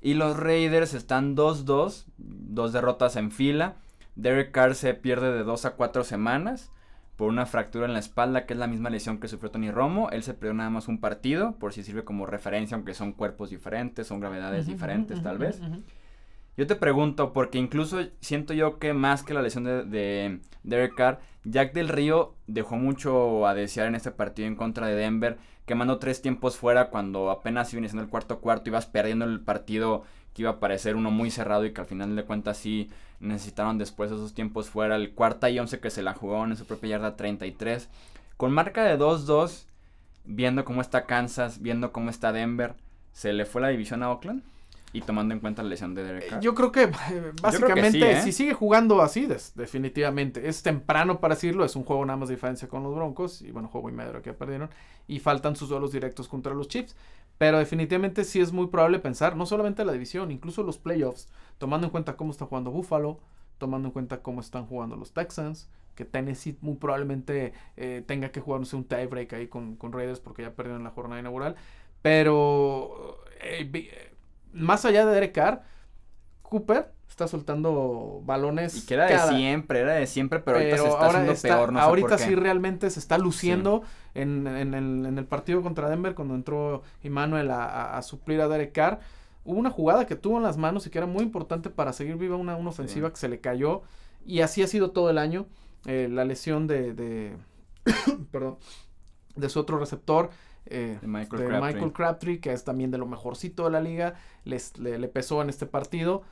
Y 0.00 0.14
los 0.14 0.36
Raiders 0.36 0.94
están 0.94 1.36
2-2, 1.36 2.04
dos 2.16 2.72
derrotas 2.72 3.16
en 3.16 3.32
fila. 3.32 3.74
Derek 4.14 4.52
Carr 4.52 4.74
se 4.74 4.94
pierde 4.94 5.32
de 5.32 5.42
2 5.42 5.64
a 5.64 5.70
4 5.72 6.04
semanas 6.04 6.70
por 7.16 7.28
una 7.28 7.46
fractura 7.46 7.86
en 7.86 7.94
la 7.94 7.98
espalda, 7.98 8.44
que 8.44 8.52
es 8.52 8.58
la 8.58 8.66
misma 8.66 8.90
lesión 8.90 9.18
que 9.18 9.28
sufrió 9.28 9.50
Tony 9.50 9.70
Romo. 9.70 10.10
Él 10.10 10.22
se 10.22 10.34
perdió 10.34 10.54
nada 10.54 10.70
más 10.70 10.86
un 10.86 11.00
partido, 11.00 11.56
por 11.58 11.72
si 11.72 11.82
sirve 11.82 12.04
como 12.04 12.26
referencia, 12.26 12.74
aunque 12.74 12.94
son 12.94 13.12
cuerpos 13.12 13.50
diferentes, 13.50 14.06
son 14.06 14.20
gravedades 14.20 14.66
diferentes 14.66 15.22
tal 15.22 15.38
vez. 15.38 15.60
Yo 16.56 16.66
te 16.66 16.76
pregunto, 16.76 17.32
porque 17.32 17.58
incluso 17.58 18.00
siento 18.20 18.54
yo 18.54 18.78
que 18.78 18.94
más 18.94 19.22
que 19.22 19.34
la 19.34 19.42
lesión 19.42 19.64
de, 19.64 19.84
de, 19.84 20.40
Derek 20.62 20.94
Carr, 20.94 21.20
Jack 21.44 21.74
del 21.74 21.88
Río 21.88 22.34
dejó 22.46 22.76
mucho 22.76 23.46
a 23.46 23.54
desear 23.54 23.88
en 23.88 23.94
este 23.94 24.10
partido 24.10 24.48
en 24.48 24.56
contra 24.56 24.86
de 24.86 24.94
Denver, 24.94 25.38
quemando 25.66 25.98
tres 25.98 26.22
tiempos 26.22 26.56
fuera 26.56 26.88
cuando 26.90 27.30
apenas 27.30 27.72
iba 27.72 27.80
iniciando 27.80 28.04
el 28.04 28.10
cuarto 28.10 28.40
cuarto, 28.40 28.70
ibas 28.70 28.86
perdiendo 28.86 29.24
el 29.26 29.40
partido 29.40 30.04
que 30.36 30.42
iba 30.42 30.50
a 30.50 30.60
parecer 30.60 30.96
uno 30.96 31.10
muy 31.10 31.30
cerrado 31.30 31.64
y 31.64 31.72
que 31.72 31.80
al 31.80 31.86
final 31.86 32.14
de 32.14 32.22
cuentas 32.22 32.58
sí 32.58 32.90
necesitaron 33.20 33.78
después 33.78 34.12
esos 34.12 34.34
tiempos 34.34 34.68
fuera. 34.68 34.96
El 34.96 35.12
cuarta 35.12 35.48
y 35.48 35.58
once 35.58 35.80
que 35.80 35.88
se 35.88 36.02
la 36.02 36.12
jugaron 36.12 36.50
en 36.50 36.58
su 36.58 36.66
propia 36.66 36.90
yarda 36.90 37.16
33. 37.16 37.88
Con 38.36 38.52
marca 38.52 38.84
de 38.84 38.98
2-2, 38.98 39.64
viendo 40.26 40.66
cómo 40.66 40.82
está 40.82 41.06
Kansas, 41.06 41.62
viendo 41.62 41.90
cómo 41.90 42.10
está 42.10 42.32
Denver, 42.32 42.74
¿se 43.14 43.32
le 43.32 43.46
fue 43.46 43.62
la 43.62 43.68
división 43.68 44.02
a 44.02 44.10
Oakland? 44.10 44.42
Y 44.92 45.00
tomando 45.00 45.32
en 45.32 45.40
cuenta 45.40 45.62
la 45.62 45.70
lesión 45.70 45.94
de 45.94 46.04
Derek 46.04 46.28
Carr. 46.28 46.40
Yo 46.42 46.54
creo 46.54 46.70
que 46.70 46.82
eh, 46.82 47.32
básicamente 47.40 48.12
¿eh? 48.12 48.20
si 48.20 48.32
sigue 48.32 48.52
jugando 48.52 49.00
así, 49.00 49.26
definitivamente. 49.54 50.46
Es 50.50 50.62
temprano 50.62 51.18
para 51.18 51.34
decirlo, 51.34 51.64
es 51.64 51.76
un 51.76 51.84
juego 51.84 52.04
nada 52.04 52.18
más 52.18 52.28
de 52.28 52.34
diferencia 52.34 52.68
con 52.68 52.82
los 52.82 52.94
Broncos. 52.94 53.40
Y 53.40 53.52
bueno, 53.52 53.68
juego 53.68 53.88
y 53.88 53.92
medio 53.92 54.20
que 54.20 54.34
perdieron. 54.34 54.68
Y 55.08 55.18
faltan 55.18 55.56
sus 55.56 55.70
duelos 55.70 55.92
directos 55.92 56.28
contra 56.28 56.52
los 56.52 56.68
Chiefs. 56.68 56.94
Pero 57.38 57.58
definitivamente 57.58 58.24
sí 58.24 58.40
es 58.40 58.52
muy 58.52 58.68
probable 58.68 58.98
pensar, 58.98 59.36
no 59.36 59.46
solamente 59.46 59.84
la 59.84 59.92
división, 59.92 60.30
incluso 60.30 60.62
los 60.62 60.78
playoffs, 60.78 61.28
tomando 61.58 61.86
en 61.86 61.90
cuenta 61.90 62.16
cómo 62.16 62.30
está 62.30 62.46
jugando 62.46 62.70
Buffalo, 62.70 63.20
tomando 63.58 63.88
en 63.88 63.92
cuenta 63.92 64.22
cómo 64.22 64.40
están 64.40 64.66
jugando 64.66 64.96
los 64.96 65.12
Texans, 65.12 65.68
que 65.94 66.04
Tennessee 66.04 66.56
muy 66.60 66.76
probablemente 66.76 67.52
eh, 67.76 68.02
tenga 68.06 68.30
que 68.30 68.40
jugarse 68.40 68.76
un 68.76 68.84
tiebreak 68.84 69.32
ahí 69.32 69.48
con, 69.48 69.76
con, 69.76 69.92
Raiders 69.92 70.20
porque 70.20 70.42
ya 70.42 70.54
perdieron 70.54 70.84
la 70.84 70.90
jornada 70.90 71.20
inaugural. 71.20 71.56
Pero 72.02 73.18
eh, 73.40 73.68
eh, 73.72 74.12
más 74.52 74.84
allá 74.84 75.04
de 75.04 75.14
Derek 75.14 75.32
Carr, 75.32 75.62
Cooper 76.48 76.92
está 77.08 77.28
soltando 77.28 78.20
balones. 78.24 78.76
Y 78.76 78.86
que 78.86 78.94
era 78.94 79.06
de 79.06 79.36
siempre, 79.36 79.80
era 79.80 79.94
de 79.94 80.06
siempre, 80.06 80.38
pero, 80.40 80.58
ahorita 80.58 80.76
se 80.76 80.88
está 80.88 81.06
haciendo 81.06 81.34
peor. 81.34 81.72
No 81.72 81.80
ahorita 81.80 82.18
sí 82.18 82.34
realmente 82.34 82.90
se 82.90 82.98
está 82.98 83.18
luciendo 83.18 83.82
en, 84.14 84.46
en, 84.46 84.74
el, 84.74 85.06
en, 85.06 85.18
el, 85.18 85.24
partido 85.24 85.62
contra 85.62 85.88
Denver, 85.88 86.14
cuando 86.14 86.34
entró 86.34 86.82
Emmanuel 87.02 87.50
a, 87.50 87.96
a, 87.96 88.02
suplir 88.02 88.40
a 88.40 88.48
Derek 88.48 88.72
Carr. 88.72 89.00
Hubo 89.44 89.58
una 89.58 89.70
jugada 89.70 90.06
que 90.06 90.16
tuvo 90.16 90.36
en 90.36 90.42
las 90.42 90.56
manos 90.56 90.86
y 90.86 90.90
que 90.90 90.98
era 90.98 91.06
muy 91.06 91.22
importante 91.22 91.70
para 91.70 91.92
seguir 91.92 92.16
viva 92.16 92.36
una, 92.36 92.56
una 92.56 92.70
ofensiva 92.70 93.10
que 93.10 93.16
se 93.16 93.28
le 93.28 93.40
cayó. 93.40 93.82
Y 94.24 94.40
así 94.40 94.62
ha 94.62 94.66
sido 94.66 94.90
todo 94.90 95.08
el 95.08 95.18
año. 95.18 95.46
Eh, 95.86 96.08
la 96.10 96.24
lesión 96.24 96.66
de, 96.66 96.92
de 96.92 97.36
perdón, 98.30 98.58
de 99.36 99.48
su 99.48 99.60
otro 99.60 99.78
receptor. 99.78 100.30
Eh, 100.66 100.98
de, 101.00 101.06
Michael, 101.06 101.92
Crabtree. 101.92 102.40
que 102.40 102.52
es 102.52 102.64
también 102.64 102.90
de 102.90 102.98
lo 102.98 103.06
mejorcito 103.06 103.64
de 103.64 103.70
la 103.70 103.80
liga, 103.80 104.14
les, 104.44 104.78
le, 104.78 104.98
le 104.98 105.08
pesó 105.08 105.42
en 105.42 105.48
este 105.48 105.66
partido 105.66 106.22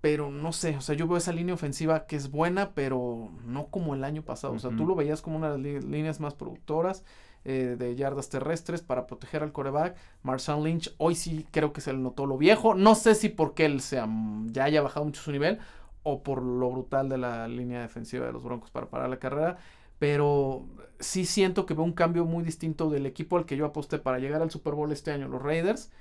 pero 0.00 0.30
no 0.30 0.52
sé, 0.52 0.76
o 0.76 0.80
sea, 0.80 0.94
yo 0.94 1.06
veo 1.06 1.18
esa 1.18 1.32
línea 1.32 1.54
ofensiva 1.54 2.06
que 2.06 2.16
es 2.16 2.30
buena, 2.30 2.70
pero 2.70 3.30
no 3.44 3.66
como 3.66 3.94
el 3.94 4.02
año 4.02 4.22
pasado. 4.22 4.54
O 4.54 4.58
sea, 4.58 4.70
tú 4.70 4.86
lo 4.86 4.94
veías 4.94 5.20
como 5.20 5.36
una 5.36 5.52
de 5.52 5.58
las 5.58 5.84
líneas 5.84 6.20
más 6.20 6.34
productoras 6.34 7.04
eh, 7.44 7.76
de 7.78 7.96
yardas 7.96 8.30
terrestres 8.30 8.80
para 8.80 9.06
proteger 9.06 9.42
al 9.42 9.52
coreback. 9.52 9.96
Marshawn 10.22 10.64
Lynch, 10.64 10.94
hoy 10.96 11.14
sí 11.14 11.46
creo 11.50 11.74
que 11.74 11.82
se 11.82 11.92
le 11.92 11.98
notó 11.98 12.24
lo 12.24 12.38
viejo. 12.38 12.74
No 12.74 12.94
sé 12.94 13.14
si 13.14 13.28
porque 13.28 13.66
él 13.66 13.82
sea, 13.82 14.08
ya 14.46 14.64
haya 14.64 14.80
bajado 14.80 15.04
mucho 15.04 15.20
su 15.20 15.32
nivel 15.32 15.58
o 16.02 16.22
por 16.22 16.42
lo 16.42 16.70
brutal 16.70 17.10
de 17.10 17.18
la 17.18 17.46
línea 17.46 17.82
defensiva 17.82 18.24
de 18.24 18.32
los 18.32 18.42
Broncos 18.42 18.70
para 18.70 18.86
parar 18.86 19.10
la 19.10 19.18
carrera. 19.18 19.58
Pero 20.00 20.66
sí 20.98 21.24
siento 21.24 21.64
que 21.64 21.74
veo 21.74 21.84
un 21.84 21.92
cambio 21.92 22.24
muy 22.24 22.42
distinto 22.42 22.90
del 22.90 23.06
equipo 23.06 23.38
al 23.38 23.46
que 23.46 23.56
yo 23.56 23.64
aposté 23.64 23.98
para 23.98 24.18
llegar 24.18 24.42
al 24.42 24.50
Super 24.50 24.74
Bowl 24.74 24.90
este 24.90 25.12
año, 25.12 25.28
los 25.28 25.40
Raiders 25.40 25.92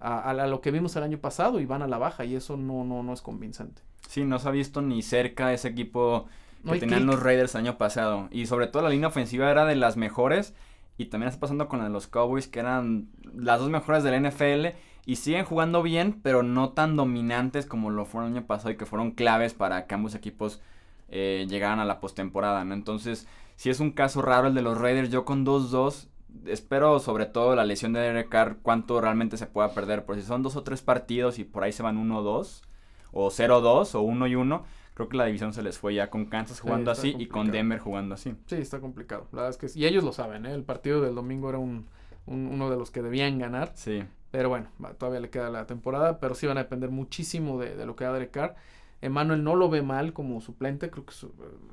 a, 0.00 0.32
lo 0.46 0.60
que 0.60 0.70
vimos 0.70 0.94
el 0.96 1.02
año 1.02 1.18
pasado 1.18 1.60
y 1.60 1.66
van 1.66 1.82
a 1.82 1.88
la 1.88 1.98
baja 1.98 2.24
y 2.24 2.36
eso 2.36 2.56
no, 2.56 2.84
no, 2.84 3.02
no 3.02 3.12
es 3.12 3.20
convincente. 3.20 3.82
Sí, 4.08 4.24
no 4.24 4.38
se 4.38 4.48
ha 4.48 4.52
visto 4.52 4.80
ni 4.80 5.02
cerca 5.02 5.52
ese 5.52 5.68
equipo 5.68 6.26
que 6.64 6.78
tenían 6.78 7.06
los 7.06 7.20
Raiders 7.20 7.54
el 7.54 7.62
año 7.62 7.78
pasado. 7.78 8.28
Y 8.30 8.46
sobre 8.46 8.68
todo 8.68 8.82
la 8.82 8.90
línea 8.90 9.08
ofensiva 9.08 9.50
era 9.50 9.64
de 9.64 9.76
las 9.76 9.96
mejores. 9.96 10.54
Y 10.96 11.06
también 11.06 11.28
está 11.28 11.40
pasando 11.40 11.68
con 11.68 11.92
los 11.92 12.06
Cowboys, 12.08 12.48
que 12.48 12.60
eran 12.60 13.08
las 13.34 13.60
dos 13.60 13.70
mejores 13.70 14.02
del 14.02 14.28
NFL. 14.28 14.76
Y 15.04 15.16
siguen 15.16 15.44
jugando 15.44 15.82
bien, 15.82 16.20
pero 16.22 16.42
no 16.42 16.70
tan 16.70 16.96
dominantes 16.96 17.66
como 17.66 17.90
lo 17.90 18.04
fueron 18.04 18.30
el 18.30 18.38
año 18.38 18.46
pasado 18.46 18.70
y 18.70 18.76
que 18.76 18.86
fueron 18.86 19.12
claves 19.12 19.54
para 19.54 19.86
que 19.86 19.94
ambos 19.94 20.14
equipos 20.14 20.60
eh, 21.08 21.46
llegaran 21.48 21.80
a 21.80 21.84
la 21.84 22.00
postemporada, 22.00 22.64
¿no? 22.64 22.74
Entonces, 22.74 23.26
si 23.56 23.70
es 23.70 23.80
un 23.80 23.90
caso 23.90 24.22
raro 24.22 24.48
el 24.48 24.54
de 24.54 24.62
los 24.62 24.78
Raiders, 24.78 25.10
yo 25.10 25.24
con 25.24 25.44
2-2 25.44 26.08
espero 26.46 26.98
sobre 27.00 27.26
todo 27.26 27.54
la 27.54 27.64
lesión 27.64 27.92
de 27.92 28.00
Derek 28.00 28.28
Carr, 28.28 28.58
cuánto 28.62 29.00
realmente 29.00 29.36
se 29.36 29.46
pueda 29.46 29.72
perder. 29.72 30.04
Por 30.04 30.16
si 30.16 30.22
son 30.22 30.42
dos 30.42 30.56
o 30.56 30.62
tres 30.62 30.82
partidos 30.82 31.38
y 31.38 31.44
por 31.44 31.64
ahí 31.64 31.72
se 31.72 31.82
van 31.82 31.96
1-2, 31.96 32.62
o 33.12 33.30
0-2, 33.30 33.94
o 33.94 34.00
1 34.02 34.26
y 34.26 34.34
1, 34.34 34.64
creo 34.94 35.08
que 35.08 35.16
la 35.16 35.26
división 35.26 35.52
se 35.52 35.62
les 35.62 35.78
fue 35.78 35.94
ya 35.94 36.10
con 36.10 36.26
Kansas 36.26 36.60
jugando 36.60 36.90
así 36.90 37.14
y 37.18 37.26
con 37.26 37.50
Denver 37.50 37.78
jugando 37.78 38.14
así. 38.14 38.34
Sí, 38.46 38.56
está 38.56 38.80
complicado. 38.80 39.26
La 39.32 39.42
verdad 39.42 39.58
es 39.62 39.72
que 39.72 39.78
y 39.78 39.86
ellos 39.86 40.04
lo 40.04 40.12
saben, 40.12 40.46
¿eh? 40.46 40.52
El 40.52 40.64
partido 40.64 41.00
del 41.00 41.14
domingo 41.14 41.48
era 41.48 41.58
un, 41.58 41.86
uno 42.26 42.70
de 42.70 42.76
los 42.76 42.90
que 42.90 43.02
debían 43.02 43.38
ganar. 43.38 43.72
Sí. 43.74 44.04
Pero 44.30 44.50
bueno, 44.50 44.68
todavía 44.98 45.20
le 45.20 45.30
queda 45.30 45.48
la 45.48 45.66
temporada, 45.66 46.20
pero 46.20 46.34
sí 46.34 46.46
van 46.46 46.58
a 46.58 46.64
depender 46.64 46.90
muchísimo 46.90 47.58
de, 47.58 47.74
de 47.74 47.86
lo 47.86 47.96
que 47.96 48.04
haga 48.04 48.14
Derek 48.14 48.30
Carr. 48.30 48.56
Emanuel 49.00 49.44
no 49.44 49.54
lo 49.54 49.70
ve 49.70 49.82
mal 49.82 50.12
como 50.12 50.40
suplente, 50.40 50.90
creo 50.90 51.06
que 51.06 51.14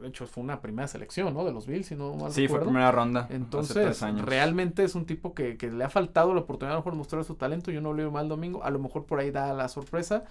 de 0.02 0.08
hecho 0.08 0.28
fue 0.28 0.44
una 0.44 0.62
primera 0.62 0.88
selección, 0.88 1.34
¿no? 1.34 1.44
De 1.44 1.52
los 1.52 1.66
Bills, 1.66 1.88
si 1.88 1.96
no 1.96 2.14
mal 2.14 2.32
Sí, 2.32 2.48
fue 2.48 2.62
primera 2.62 2.92
ronda. 2.92 3.28
Entonces, 3.32 4.00
realmente 4.22 4.84
es 4.84 4.94
un 4.94 5.06
tipo 5.06 5.34
que, 5.34 5.58
que, 5.58 5.72
le 5.72 5.84
ha 5.84 5.90
faltado 5.90 6.34
la 6.36 6.42
oportunidad 6.42 6.84
de 6.84 6.92
mostrar 6.92 7.24
su 7.24 7.36
talento. 7.36 7.72
Yo 7.72 7.82
no 7.82 7.94
lo 7.94 7.98
veo 7.98 8.12
mal 8.12 8.30
domingo, 8.30 8.64
a 8.64 8.70
lo 8.70 8.78
mejor 8.78 9.06
por 9.06 9.20
ahí 9.20 9.32
da 9.32 9.54
la 9.54 9.70
sorpresa, 9.70 10.26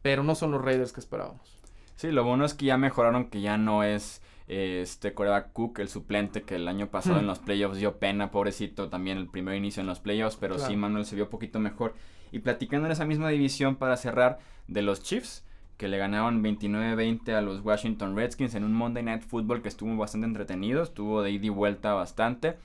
pero 0.00 0.22
no 0.22 0.36
son 0.36 0.52
los 0.52 0.64
Raiders 0.64 0.92
que 0.92 1.00
esperábamos. 1.00 1.58
Sí, 1.96 2.12
lo 2.12 2.22
bueno 2.22 2.44
es 2.44 2.54
que 2.54 2.66
ya 2.66 2.76
mejoraron, 2.76 3.30
que 3.30 3.40
ya 3.40 3.58
no 3.58 3.82
es 3.82 4.22
este 4.46 5.12
Corea 5.12 5.48
Cook, 5.48 5.80
el 5.80 5.88
suplente 5.88 6.42
que 6.42 6.54
el 6.54 6.68
año 6.68 6.88
pasado 6.88 7.16
hmm. 7.16 7.20
en 7.20 7.26
los 7.26 7.38
playoffs 7.40 7.78
dio 7.78 7.98
pena, 7.98 8.30
pobrecito, 8.30 8.88
también 8.88 9.18
el 9.18 9.28
primer 9.28 9.56
inicio 9.56 9.80
en 9.80 9.88
los 9.88 9.98
playoffs, 10.00 10.36
pero 10.36 10.58
sí, 10.58 10.76
Manuel 10.76 11.04
se 11.04 11.16
vio 11.16 11.24
un 11.24 11.30
poquito 11.30 11.58
mejor. 11.58 11.94
Y 12.30 12.40
platicando 12.40 12.86
en 12.86 12.92
esa 12.92 13.04
misma 13.04 13.28
división 13.28 13.76
para 13.76 13.96
cerrar 13.96 14.38
de 14.68 14.82
los 14.82 15.02
Chiefs, 15.02 15.44
que 15.78 15.88
le 15.88 15.96
ganaron 15.96 16.42
29-20 16.42 17.32
a 17.34 17.40
los 17.40 17.64
Washington 17.64 18.16
Redskins 18.16 18.56
en 18.56 18.64
un 18.64 18.74
Monday 18.74 19.04
Night 19.04 19.22
Football 19.22 19.62
que 19.62 19.68
estuvo 19.68 19.96
bastante 19.96 20.26
entretenido, 20.26 20.82
estuvo 20.82 21.22
de 21.22 21.30
ida 21.30 21.46
y 21.46 21.50
vuelta 21.50 21.94
bastante. 21.94 22.56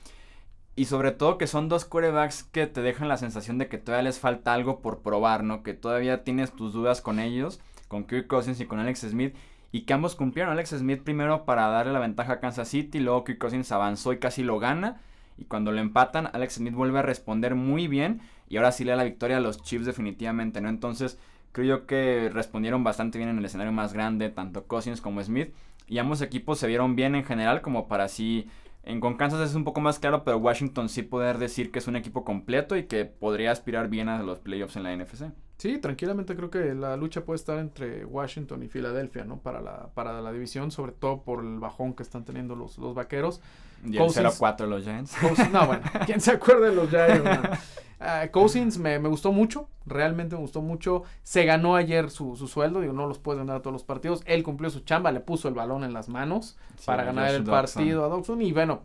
Y 0.76 0.86
sobre 0.86 1.12
todo 1.12 1.38
que 1.38 1.46
son 1.46 1.70
dos 1.70 1.86
quarterbacks 1.86 2.44
que 2.44 2.66
te 2.66 2.82
dejan 2.82 3.08
la 3.08 3.18
sensación 3.18 3.60
de 3.60 3.68
que 3.68 3.78
todavía 3.78 4.10
les 4.10 4.20
falta 4.20 4.56
algo 4.56 4.82
por 4.82 5.04
probar, 5.04 5.44
¿no? 5.44 5.62
Que 5.62 5.76
todavía 5.76 6.24
tienes 6.24 6.52
tus 6.52 6.74
dudas 6.74 7.02
con 7.02 7.20
ellos, 7.20 7.62
con 7.88 8.06
Kirk 8.06 8.26
Cousins 8.26 8.60
y 8.60 8.66
con 8.66 8.80
Alex 8.80 9.02
Smith. 9.02 9.36
Y 9.72 9.82
que 9.82 9.94
ambos 9.94 10.16
cumplieron. 10.16 10.52
Alex 10.52 10.72
Smith 10.72 11.04
primero 11.04 11.46
para 11.46 11.68
darle 11.68 11.94
la 11.94 12.00
ventaja 12.00 12.34
a 12.34 12.40
Kansas 12.40 12.68
City, 12.68 13.00
luego 13.00 13.24
Kirk 13.24 13.38
Cousins 13.38 13.72
avanzó 13.72 14.12
y 14.12 14.18
casi 14.18 14.42
lo 14.42 14.58
gana. 14.58 15.02
Y 15.38 15.46
cuando 15.46 15.72
lo 15.72 15.80
empatan, 15.80 16.30
Alex 16.34 16.56
Smith 16.56 16.74
vuelve 16.74 17.00
a 17.00 17.04
responder 17.04 17.54
muy 17.54 17.88
bien. 17.88 18.22
Y 18.50 18.58
ahora 18.58 18.72
sí 18.72 18.84
le 18.84 18.92
da 18.92 18.98
la 18.98 19.04
victoria 19.04 19.38
a 19.38 19.42
los 19.42 19.62
Chiefs 19.62 19.86
definitivamente, 19.86 20.60
¿no? 20.62 20.70
Entonces 20.70 21.20
creo 21.54 21.80
yo 21.80 21.86
que 21.88 22.30
respondieron 22.34 22.84
bastante 22.84 23.18
bien 23.18 23.30
en 23.30 23.38
el 23.38 23.46
escenario 23.46 23.72
más 23.72 23.94
grande, 23.94 24.30
tanto 24.30 24.66
Cousins 24.66 25.00
como 25.00 25.24
Smith. 25.24 25.54
Y 25.88 26.00
ambos 26.00 26.22
equipos 26.22 26.60
se 26.60 26.68
vieron 26.68 26.98
bien 26.98 27.16
en 27.16 27.24
general 27.24 27.62
como 27.62 27.88
para 27.88 28.04
así 28.04 28.50
en 28.86 29.00
con 29.00 29.16
Kansas 29.16 29.50
es 29.50 29.56
un 29.56 29.64
poco 29.64 29.80
más 29.80 29.98
claro, 29.98 30.26
pero 30.26 30.38
Washington 30.38 30.90
sí 30.90 31.04
poder 31.04 31.38
decir 31.38 31.72
que 31.72 31.80
es 31.80 31.88
un 31.88 31.96
equipo 31.96 32.26
completo 32.26 32.76
y 32.76 32.84
que 32.84 33.06
podría 33.06 33.52
aspirar 33.52 33.88
bien 33.88 34.10
a 34.10 34.22
los 34.22 34.40
playoffs 34.40 34.76
en 34.76 34.84
la 34.84 34.96
NFC. 34.96 35.32
Sí, 35.58 35.78
tranquilamente 35.78 36.36
creo 36.36 36.50
que 36.50 36.74
la 36.74 36.98
lucha 36.98 37.24
puede 37.24 37.38
estar 37.38 37.60
entre 37.60 38.04
Washington 38.04 38.62
y 38.64 38.68
Filadelfia, 38.68 39.24
¿no? 39.24 39.38
Para 39.38 39.62
la, 39.62 39.88
para 39.94 40.22
la 40.22 40.34
división, 40.34 40.72
sobre 40.72 40.92
todo 40.92 41.22
por 41.22 41.46
el 41.46 41.60
bajón 41.60 41.94
que 41.94 42.04
están 42.04 42.26
teniendo 42.26 42.56
los, 42.56 42.78
los 42.78 42.94
vaqueros. 42.94 43.40
Y 43.86 43.96
el 43.96 44.04
0-4 44.04 44.66
los 44.68 44.84
Giants. 44.84 45.16
no, 45.54 45.66
bueno, 45.66 45.84
¿quién 46.06 46.20
se 46.20 46.32
acuerda 46.32 46.68
de 46.68 46.76
los 46.76 46.90
Giants? 46.90 47.60
Uh, 48.04 48.30
Cousins 48.32 48.78
me, 48.78 49.00
me, 49.00 49.08
gustó 49.08 49.32
mucho, 49.32 49.70
realmente 49.86 50.36
me 50.36 50.42
gustó 50.42 50.62
mucho. 50.62 51.04
Se 51.24 51.46
ganó 51.46 51.78
ayer 51.78 52.10
su, 52.10 52.36
su, 52.36 52.50
sueldo, 52.50 52.82
digo, 52.82 52.92
no 52.92 53.08
los 53.08 53.18
puede 53.18 53.40
ganar 53.40 53.58
a 53.58 53.62
todos 53.62 53.72
los 53.72 53.86
partidos. 53.86 54.22
Él 54.26 54.44
cumplió 54.44 54.70
su 54.70 54.82
chamba, 54.82 55.12
le 55.14 55.22
puso 55.22 55.48
el 55.48 55.54
balón 55.54 55.86
en 55.86 55.94
las 55.94 56.10
manos 56.10 56.58
sí, 56.76 56.86
para 56.86 57.06
ganar 57.06 57.34
el 57.34 57.46
partido 57.46 58.04
a 58.04 58.10
Dawson 58.10 58.42
y 58.42 58.52
bueno, 58.52 58.82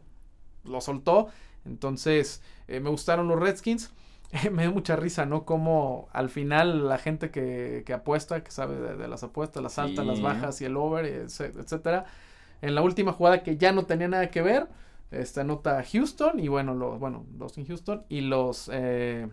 lo 0.64 0.80
soltó. 0.80 1.28
Entonces, 1.64 2.42
eh, 2.68 2.78
me 2.78 2.90
gustaron 2.90 3.26
los 3.26 3.40
Redskins. 3.40 3.90
me 4.52 4.62
dio 4.62 4.72
mucha 4.72 4.94
risa, 4.94 5.26
¿no? 5.26 5.44
Como 5.44 6.08
al 6.12 6.28
final 6.30 6.86
la 6.88 6.98
gente 6.98 7.30
que, 7.30 7.82
que 7.84 7.92
apuesta, 7.92 8.44
que 8.44 8.52
sabe 8.52 8.76
de, 8.76 8.96
de, 8.96 9.08
las 9.08 9.24
apuestas, 9.24 9.62
las 9.62 9.78
altas, 9.80 10.06
las 10.06 10.20
bajas 10.20 10.60
y 10.60 10.64
el 10.64 10.76
over, 10.76 11.04
etcétera. 11.06 12.04
En 12.62 12.74
la 12.74 12.82
última 12.82 13.12
jugada 13.12 13.42
que 13.42 13.56
ya 13.56 13.72
no 13.72 13.84
tenía 13.86 14.08
nada 14.08 14.30
que 14.30 14.42
ver, 14.42 14.68
esta 15.10 15.44
nota 15.44 15.82
Houston 15.84 16.38
y 16.38 16.48
bueno, 16.48 16.74
los, 16.74 16.98
bueno, 16.98 17.26
los 17.38 17.56
en 17.58 17.66
Houston 17.66 18.04
y 18.08 18.20
los 18.22 18.70
eh, 18.72 19.28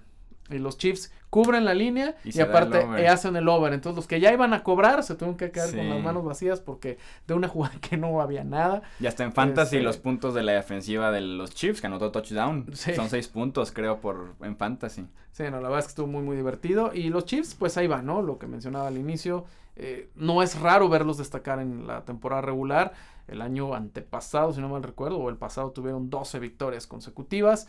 y 0.49 0.59
los 0.59 0.77
Chiefs 0.77 1.11
cubren 1.29 1.65
la 1.65 1.73
línea 1.73 2.15
y, 2.23 2.37
y 2.37 2.41
aparte 2.41 2.81
el 2.81 3.07
hacen 3.07 3.35
el 3.35 3.47
over. 3.49 3.73
Entonces 3.73 3.95
los 3.95 4.07
que 4.07 4.19
ya 4.19 4.31
iban 4.31 4.53
a 4.53 4.63
cobrar 4.63 5.03
se 5.03 5.15
tuvieron 5.15 5.37
que 5.37 5.51
quedar 5.51 5.69
sí. 5.69 5.77
con 5.77 5.89
las 5.89 6.03
manos 6.03 6.23
vacías 6.23 6.61
porque 6.61 6.97
de 7.27 7.33
una 7.33 7.47
jugada 7.49 7.75
que 7.81 7.97
no 7.97 8.21
había 8.21 8.43
nada. 8.43 8.83
Y 8.99 9.07
hasta 9.07 9.23
en 9.23 9.33
fantasy 9.33 9.77
este... 9.77 9.83
los 9.83 9.97
puntos 9.97 10.33
de 10.33 10.43
la 10.43 10.53
defensiva 10.53 11.11
de 11.11 11.21
los 11.21 11.53
Chiefs 11.53 11.81
que 11.81 11.87
anotó 11.87 12.11
touchdown. 12.11 12.67
Sí. 12.73 12.93
Son 12.93 13.09
seis 13.09 13.27
puntos 13.27 13.71
creo 13.71 13.99
por 13.99 14.35
en 14.41 14.55
fantasy. 14.55 15.07
Sí, 15.31 15.43
no, 15.43 15.59
la 15.59 15.63
verdad 15.63 15.79
es 15.79 15.85
que 15.85 15.89
estuvo 15.89 16.07
muy 16.07 16.21
muy 16.21 16.37
divertido. 16.37 16.93
Y 16.93 17.09
los 17.09 17.25
Chiefs 17.25 17.55
pues 17.55 17.75
ahí 17.77 17.87
van, 17.87 18.05
¿no? 18.05 18.21
Lo 18.21 18.37
que 18.37 18.47
mencionaba 18.47 18.87
al 18.87 18.97
inicio. 18.97 19.45
Eh, 19.77 20.09
no 20.15 20.41
es 20.41 20.57
raro 20.57 20.87
verlos 20.87 21.17
destacar 21.17 21.59
en 21.59 21.87
la 21.87 22.05
temporada 22.05 22.41
regular. 22.41 22.93
El 23.27 23.41
año 23.41 23.73
antepasado, 23.73 24.53
si 24.53 24.61
no 24.61 24.69
mal 24.69 24.83
recuerdo, 24.83 25.17
o 25.17 25.29
el 25.29 25.37
pasado 25.37 25.71
tuvieron 25.71 26.09
12 26.09 26.39
victorias 26.39 26.87
consecutivas. 26.87 27.67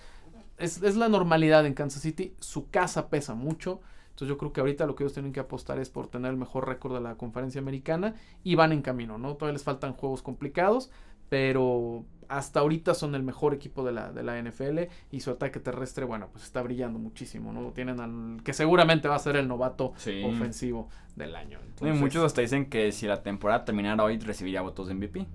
Es, 0.58 0.82
es, 0.82 0.96
la 0.96 1.08
normalidad 1.08 1.66
en 1.66 1.74
Kansas 1.74 2.02
City. 2.02 2.34
Su 2.40 2.70
casa 2.70 3.08
pesa 3.08 3.34
mucho. 3.34 3.80
Entonces 4.10 4.28
yo 4.28 4.38
creo 4.38 4.52
que 4.52 4.60
ahorita 4.60 4.86
lo 4.86 4.94
que 4.94 5.04
ellos 5.04 5.12
tienen 5.12 5.32
que 5.32 5.40
apostar 5.40 5.78
es 5.78 5.90
por 5.90 6.08
tener 6.08 6.30
el 6.30 6.38
mejor 6.38 6.66
récord 6.66 6.94
de 6.94 7.00
la 7.00 7.16
conferencia 7.16 7.60
americana. 7.60 8.14
Y 8.44 8.54
van 8.54 8.72
en 8.72 8.82
camino, 8.82 9.18
¿no? 9.18 9.34
Todavía 9.34 9.54
les 9.54 9.64
faltan 9.64 9.92
juegos 9.92 10.22
complicados. 10.22 10.90
Pero 11.28 12.04
hasta 12.28 12.60
ahorita 12.60 12.94
son 12.94 13.14
el 13.14 13.22
mejor 13.22 13.54
equipo 13.54 13.84
de 13.84 13.92
la, 13.92 14.12
de 14.12 14.22
la 14.22 14.40
NFL. 14.40 14.80
Y 15.10 15.20
su 15.20 15.30
ataque 15.30 15.60
terrestre, 15.60 16.04
bueno, 16.04 16.28
pues 16.32 16.44
está 16.44 16.62
brillando 16.62 16.98
muchísimo, 16.98 17.52
¿no? 17.52 17.72
Tienen 17.72 18.00
al 18.00 18.42
que 18.42 18.52
seguramente 18.52 19.08
va 19.08 19.16
a 19.16 19.20
ser 19.20 19.36
el 19.36 19.48
novato 19.48 19.92
sí. 19.96 20.22
ofensivo 20.24 20.88
del 21.14 21.36
año. 21.36 21.58
Entonces, 21.66 21.96
y 21.96 22.00
muchos 22.00 22.24
hasta 22.24 22.40
dicen 22.40 22.66
que 22.70 22.92
si 22.92 23.06
la 23.06 23.22
temporada 23.22 23.64
terminara 23.64 24.02
hoy 24.02 24.18
recibiría 24.18 24.62
votos 24.62 24.88
de 24.88 24.94
MVP. 24.94 25.26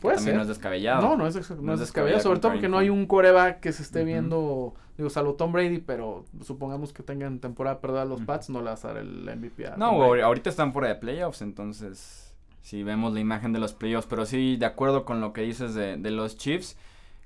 Puede 0.00 0.16
también 0.16 0.32
ser. 0.32 0.36
no 0.36 0.42
es 0.42 0.48
descabellado. 0.48 1.02
No, 1.02 1.16
no 1.16 1.26
es, 1.26 1.34
no 1.34 1.40
es 1.40 1.48
descabellado, 1.48 1.78
descabellado, 1.78 2.22
sobre 2.22 2.40
todo 2.40 2.52
porque 2.52 2.68
no 2.68 2.78
hay 2.78 2.88
un 2.90 3.06
coreback 3.06 3.60
que 3.60 3.72
se 3.72 3.82
esté 3.82 4.00
uh 4.00 4.02
-huh. 4.02 4.06
viendo, 4.06 4.74
digo, 4.96 5.10
salvo 5.10 5.34
Tom 5.34 5.52
Brady, 5.52 5.78
pero 5.78 6.24
supongamos 6.42 6.92
que 6.92 7.02
tengan 7.02 7.38
temporada 7.38 7.80
perdida 7.80 8.04
los 8.04 8.20
uh 8.20 8.22
-huh. 8.22 8.26
Pats, 8.26 8.50
no 8.50 8.60
le 8.60 8.66
vas 8.70 8.84
a 8.84 8.88
dar 8.88 8.98
el 8.98 9.24
MVP 9.24 9.66
a 9.66 9.76
No, 9.76 10.02
ahorita 10.14 10.48
están 10.50 10.72
fuera 10.72 10.88
de 10.88 10.94
playoffs, 10.94 11.42
entonces 11.42 12.34
si 12.62 12.82
vemos 12.82 13.12
la 13.12 13.20
imagen 13.20 13.52
de 13.52 13.58
los 13.58 13.72
playoffs, 13.72 14.06
pero 14.06 14.26
sí, 14.26 14.56
de 14.56 14.66
acuerdo 14.66 15.04
con 15.04 15.20
lo 15.20 15.32
que 15.32 15.42
dices 15.42 15.74
de, 15.74 15.96
de 15.96 16.10
los 16.10 16.36
Chiefs, 16.36 16.76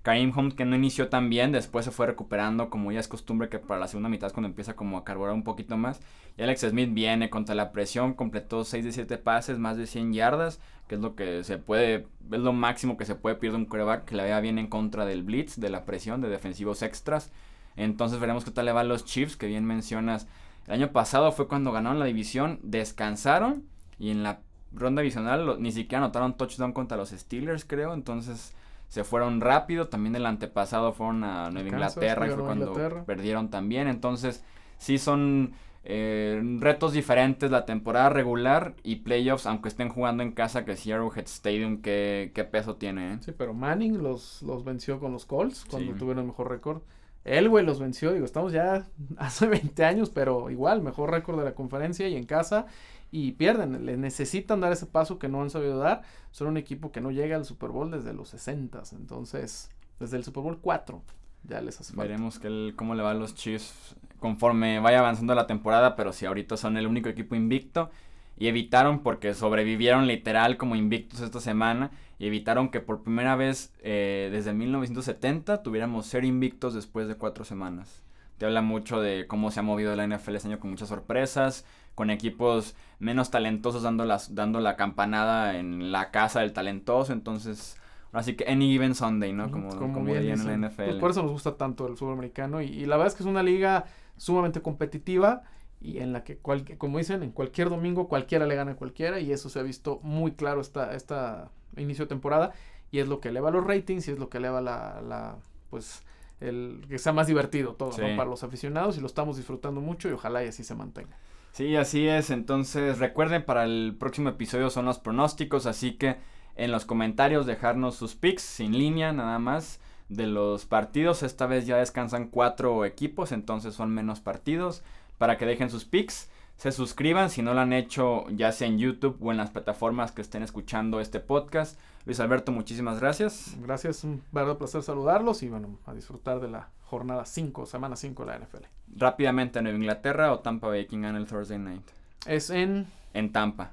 Karim 0.04 0.34
Hunt 0.36 0.54
que 0.54 0.66
no 0.66 0.76
inició 0.76 1.08
tan 1.08 1.30
bien, 1.30 1.50
después 1.50 1.86
se 1.86 1.90
fue 1.90 2.06
recuperando, 2.06 2.68
como 2.68 2.92
ya 2.92 3.00
es 3.00 3.08
costumbre 3.08 3.48
que 3.48 3.58
para 3.58 3.80
la 3.80 3.88
segunda 3.88 4.10
mitad 4.10 4.26
es 4.26 4.34
cuando 4.34 4.48
empieza 4.48 4.76
como 4.76 4.98
a 4.98 5.04
carburar 5.04 5.32
un 5.32 5.44
poquito 5.44 5.78
más. 5.78 6.02
Y 6.36 6.42
Alex 6.42 6.60
Smith 6.60 6.92
viene 6.92 7.30
contra 7.30 7.54
la 7.54 7.72
presión, 7.72 8.12
completó 8.12 8.64
6 8.64 8.84
de 8.84 8.92
7 8.92 9.16
pases, 9.16 9.58
más 9.58 9.78
de 9.78 9.86
100 9.86 10.12
yardas, 10.12 10.60
que 10.88 10.96
es 10.96 11.00
lo 11.00 11.14
que 11.14 11.42
se 11.42 11.56
puede, 11.56 12.06
es 12.30 12.38
lo 12.38 12.52
máximo 12.52 12.98
que 12.98 13.06
se 13.06 13.14
puede 13.14 13.36
pedir 13.36 13.52
de 13.52 13.56
un 13.56 13.64
coreback 13.64 14.04
que 14.04 14.14
la 14.14 14.24
vea 14.24 14.40
bien 14.40 14.58
en 14.58 14.66
contra 14.66 15.06
del 15.06 15.22
blitz, 15.22 15.58
de 15.58 15.70
la 15.70 15.86
presión, 15.86 16.20
de 16.20 16.28
defensivos 16.28 16.82
extras. 16.82 17.32
Entonces 17.74 18.20
veremos 18.20 18.44
qué 18.44 18.50
tal 18.50 18.66
le 18.66 18.72
va 18.72 18.82
a 18.82 18.84
los 18.84 19.06
Chiefs, 19.06 19.38
que 19.38 19.46
bien 19.46 19.64
mencionas. 19.64 20.28
El 20.66 20.74
año 20.74 20.92
pasado 20.92 21.32
fue 21.32 21.48
cuando 21.48 21.72
ganaron 21.72 21.98
la 21.98 22.04
división, 22.04 22.60
descansaron 22.62 23.64
y 23.98 24.10
en 24.10 24.22
la 24.22 24.40
ronda 24.70 25.00
divisional 25.00 25.62
ni 25.62 25.72
siquiera 25.72 26.04
anotaron 26.04 26.36
touchdown 26.36 26.74
contra 26.74 26.98
los 26.98 27.08
Steelers, 27.08 27.64
creo. 27.64 27.94
Entonces 27.94 28.54
se 28.94 29.02
fueron 29.02 29.40
rápido. 29.40 29.88
También 29.88 30.14
el 30.14 30.24
antepasado 30.24 30.92
fueron 30.92 31.24
a 31.24 31.50
Nueva 31.50 31.70
Kansas, 31.70 31.96
Inglaterra, 31.96 32.26
que 32.28 32.34
fue 32.34 32.44
cuando 32.44 32.66
Inglaterra. 32.68 33.04
perdieron 33.04 33.50
también. 33.50 33.88
Entonces, 33.88 34.44
sí 34.78 34.98
son 34.98 35.54
eh, 35.82 36.40
retos 36.60 36.92
diferentes 36.92 37.50
la 37.50 37.66
temporada 37.66 38.08
regular 38.08 38.76
y 38.84 38.96
playoffs, 38.96 39.46
aunque 39.46 39.68
estén 39.68 39.88
jugando 39.88 40.22
en 40.22 40.30
casa, 40.30 40.64
que 40.64 40.76
si 40.76 40.92
Arrowhead 40.92 41.24
Stadium, 41.24 41.82
¿qué, 41.82 42.30
qué 42.36 42.44
peso 42.44 42.76
tiene? 42.76 43.14
Eh? 43.14 43.18
Sí, 43.20 43.32
pero 43.36 43.52
Manning 43.52 44.00
los, 44.00 44.42
los 44.42 44.62
venció 44.62 45.00
con 45.00 45.10
los 45.10 45.26
Colts 45.26 45.64
cuando 45.68 45.92
sí. 45.92 45.98
tuvieron 45.98 46.20
el 46.20 46.28
mejor 46.28 46.48
récord. 46.48 46.82
Él, 47.24 47.48
güey, 47.48 47.66
los 47.66 47.80
venció. 47.80 48.12
Digo, 48.12 48.24
estamos 48.24 48.52
ya 48.52 48.86
hace 49.16 49.48
20 49.48 49.84
años, 49.84 50.08
pero 50.10 50.50
igual, 50.50 50.82
mejor 50.82 51.10
récord 51.10 51.36
de 51.36 51.46
la 51.46 51.54
conferencia 51.56 52.06
y 52.06 52.14
en 52.14 52.26
casa 52.26 52.66
y 53.14 53.30
pierden, 53.30 53.86
le 53.86 53.96
necesitan 53.96 54.60
dar 54.60 54.72
ese 54.72 54.86
paso 54.86 55.20
que 55.20 55.28
no 55.28 55.40
han 55.40 55.48
sabido 55.48 55.78
dar. 55.78 56.02
Son 56.32 56.48
un 56.48 56.56
equipo 56.56 56.90
que 56.90 57.00
no 57.00 57.12
llega 57.12 57.36
al 57.36 57.44
Super 57.44 57.70
Bowl 57.70 57.88
desde 57.88 58.12
los 58.12 58.30
60, 58.30 58.82
entonces 58.90 59.70
desde 60.00 60.16
el 60.16 60.24
Super 60.24 60.42
Bowl 60.42 60.58
4 60.60 61.00
ya 61.44 61.60
les 61.60 61.78
hace. 61.78 61.94
Veremos 61.94 62.40
cómo 62.74 62.96
le 62.96 63.04
va 63.04 63.12
a 63.12 63.14
los 63.14 63.36
Chiefs 63.36 63.94
conforme 64.18 64.80
vaya 64.80 64.98
avanzando 64.98 65.32
la 65.36 65.46
temporada, 65.46 65.94
pero 65.94 66.12
si 66.12 66.26
ahorita 66.26 66.56
son 66.56 66.76
el 66.76 66.88
único 66.88 67.08
equipo 67.08 67.36
invicto 67.36 67.88
y 68.36 68.48
evitaron 68.48 69.04
porque 69.04 69.32
sobrevivieron 69.32 70.08
literal 70.08 70.56
como 70.56 70.74
invictos 70.74 71.20
esta 71.20 71.38
semana 71.38 71.92
y 72.18 72.26
evitaron 72.26 72.68
que 72.68 72.80
por 72.80 73.04
primera 73.04 73.36
vez 73.36 73.72
eh, 73.84 74.28
desde 74.32 74.52
1970 74.54 75.62
tuviéramos 75.62 76.06
ser 76.06 76.24
invictos 76.24 76.74
después 76.74 77.06
de 77.06 77.14
cuatro 77.14 77.44
semanas. 77.44 78.02
Te 78.38 78.46
habla 78.46 78.60
mucho 78.62 79.00
de 79.00 79.28
cómo 79.28 79.52
se 79.52 79.60
ha 79.60 79.62
movido 79.62 79.94
la 79.94 80.04
NFL 80.04 80.34
este 80.34 80.48
año 80.48 80.58
con 80.58 80.70
muchas 80.70 80.88
sorpresas, 80.88 81.64
con 81.94 82.10
equipos 82.10 82.74
menos 82.98 83.30
talentosos 83.30 83.82
dando, 83.82 84.04
las, 84.04 84.34
dando 84.34 84.60
la 84.60 84.76
campanada 84.76 85.58
en 85.58 85.92
la 85.92 86.10
casa 86.10 86.40
del 86.40 86.52
talentoso. 86.52 87.12
Entonces, 87.12 87.76
así 88.12 88.34
que 88.34 88.50
any 88.50 88.72
given 88.72 88.94
Sunday, 88.94 89.32
¿no? 89.32 89.50
Como, 89.50 89.70
como, 89.70 89.92
como 89.92 90.04
bien 90.06 90.40
en 90.40 90.46
la 90.46 90.68
NFL. 90.68 90.84
Pues 90.84 90.96
por 90.96 91.10
eso 91.10 91.22
nos 91.22 91.32
gusta 91.32 91.56
tanto 91.56 91.86
el 91.86 91.96
fútbol 91.96 92.14
americano. 92.14 92.62
Y, 92.62 92.66
y, 92.66 92.86
la 92.86 92.96
verdad 92.96 93.12
es 93.12 93.14
que 93.14 93.22
es 93.22 93.28
una 93.28 93.42
liga 93.42 93.84
sumamente 94.16 94.62
competitiva 94.62 95.42
y 95.80 95.98
en 95.98 96.12
la 96.12 96.24
que, 96.24 96.38
cual, 96.38 96.64
como 96.78 96.98
dicen, 96.98 97.22
en 97.22 97.30
cualquier 97.30 97.68
domingo 97.68 98.08
cualquiera 98.08 98.46
le 98.46 98.54
gana 98.54 98.72
a 98.72 98.76
cualquiera. 98.76 99.20
Y 99.20 99.32
eso 99.32 99.48
se 99.48 99.60
ha 99.60 99.62
visto 99.62 100.00
muy 100.02 100.32
claro 100.32 100.60
esta, 100.60 100.94
esta 100.94 101.50
inicio 101.76 102.06
de 102.06 102.08
temporada. 102.08 102.52
Y 102.90 103.00
es 103.00 103.08
lo 103.08 103.20
que 103.20 103.28
eleva 103.28 103.50
los 103.50 103.64
ratings 103.64 104.08
y 104.08 104.12
es 104.12 104.18
lo 104.18 104.28
que 104.28 104.38
eleva 104.38 104.60
la, 104.60 105.00
la 105.00 105.36
pues, 105.70 106.04
el 106.40 106.84
que 106.88 106.98
sea 106.98 107.12
más 107.12 107.26
divertido 107.26 107.74
todo, 107.74 107.92
sí. 107.92 108.00
¿no? 108.00 108.16
Para 108.16 108.30
los 108.30 108.44
aficionados 108.44 108.96
y 108.96 109.00
lo 109.00 109.06
estamos 109.06 109.36
disfrutando 109.36 109.80
mucho 109.80 110.08
y 110.08 110.12
ojalá 110.12 110.44
y 110.44 110.48
así 110.48 110.64
se 110.64 110.74
mantenga. 110.74 111.16
Sí, 111.54 111.76
así 111.76 112.08
es. 112.08 112.30
Entonces 112.30 112.98
recuerden, 112.98 113.44
para 113.44 113.62
el 113.62 113.94
próximo 113.96 114.28
episodio 114.28 114.70
son 114.70 114.86
los 114.86 114.98
pronósticos, 114.98 115.66
así 115.66 115.92
que 115.92 116.16
en 116.56 116.72
los 116.72 116.84
comentarios 116.84 117.46
dejarnos 117.46 117.94
sus 117.94 118.16
picks 118.16 118.42
sin 118.42 118.76
línea 118.76 119.12
nada 119.12 119.38
más 119.38 119.78
de 120.08 120.26
los 120.26 120.66
partidos. 120.66 121.22
Esta 121.22 121.46
vez 121.46 121.64
ya 121.64 121.76
descansan 121.76 122.26
cuatro 122.26 122.84
equipos, 122.84 123.30
entonces 123.30 123.72
son 123.72 123.94
menos 123.94 124.18
partidos. 124.18 124.82
Para 125.16 125.38
que 125.38 125.46
dejen 125.46 125.70
sus 125.70 125.84
picks, 125.84 126.28
se 126.56 126.72
suscriban 126.72 127.30
si 127.30 127.40
no 127.40 127.54
lo 127.54 127.60
han 127.60 127.72
hecho 127.72 128.28
ya 128.30 128.50
sea 128.50 128.66
en 128.66 128.80
YouTube 128.80 129.16
o 129.20 129.30
en 129.30 129.36
las 129.36 129.50
plataformas 129.50 130.10
que 130.10 130.22
estén 130.22 130.42
escuchando 130.42 130.98
este 130.98 131.20
podcast. 131.20 131.78
Luis 132.04 132.18
Alberto, 132.18 132.50
muchísimas 132.50 132.98
gracias. 132.98 133.56
Gracias, 133.60 134.02
un 134.02 134.24
verdadero 134.32 134.58
placer 134.58 134.82
saludarlos 134.82 135.44
y 135.44 135.50
bueno, 135.50 135.78
a 135.86 135.94
disfrutar 135.94 136.40
de 136.40 136.48
la 136.48 136.70
jornada 136.82 137.24
5, 137.24 137.64
semana 137.66 137.94
5 137.94 138.24
de 138.24 138.32
la 138.32 138.38
NFL. 138.40 138.73
Rápidamente, 138.96 139.60
¿Nueva 139.62 139.78
Inglaterra 139.78 140.32
o 140.32 140.40
Tampa 140.40 140.68
Bay? 140.68 140.86
¿Quién 140.86 141.02
gana 141.02 141.18
el 141.18 141.26
Thursday 141.26 141.58
night? 141.58 141.82
Es 142.26 142.50
en... 142.50 142.86
En 143.12 143.32
Tampa. 143.32 143.72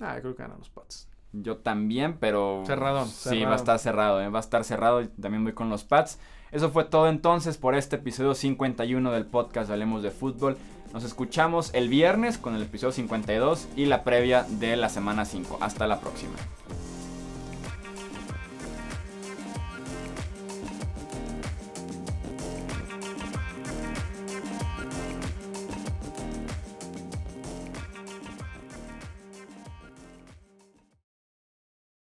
Ah, 0.00 0.14
yo 0.16 0.22
creo 0.22 0.36
que 0.36 0.42
ganan 0.42 0.58
los 0.58 0.70
Pats. 0.70 1.08
Yo 1.32 1.58
también, 1.58 2.16
pero... 2.18 2.62
Cerradón, 2.66 3.06
Sí, 3.08 3.28
cerradón. 3.30 3.48
va 3.48 3.52
a 3.52 3.56
estar 3.56 3.78
cerrado, 3.78 4.20
¿eh? 4.22 4.28
va 4.28 4.38
a 4.38 4.42
estar 4.42 4.64
cerrado. 4.64 5.00
y 5.02 5.08
También 5.08 5.44
voy 5.44 5.52
con 5.52 5.68
los 5.70 5.84
Pats. 5.84 6.18
Eso 6.50 6.70
fue 6.70 6.84
todo 6.84 7.08
entonces 7.08 7.56
por 7.58 7.74
este 7.76 7.96
episodio 7.96 8.34
51 8.34 9.12
del 9.12 9.26
podcast 9.26 9.70
Hablemos 9.70 10.02
de 10.02 10.10
Fútbol. 10.10 10.56
Nos 10.92 11.04
escuchamos 11.04 11.72
el 11.74 11.88
viernes 11.88 12.38
con 12.38 12.56
el 12.56 12.62
episodio 12.62 12.90
52 12.92 13.68
y 13.76 13.86
la 13.86 14.02
previa 14.02 14.42
de 14.48 14.76
la 14.76 14.88
semana 14.88 15.24
5. 15.24 15.58
Hasta 15.60 15.86
la 15.86 16.00
próxima. 16.00 16.34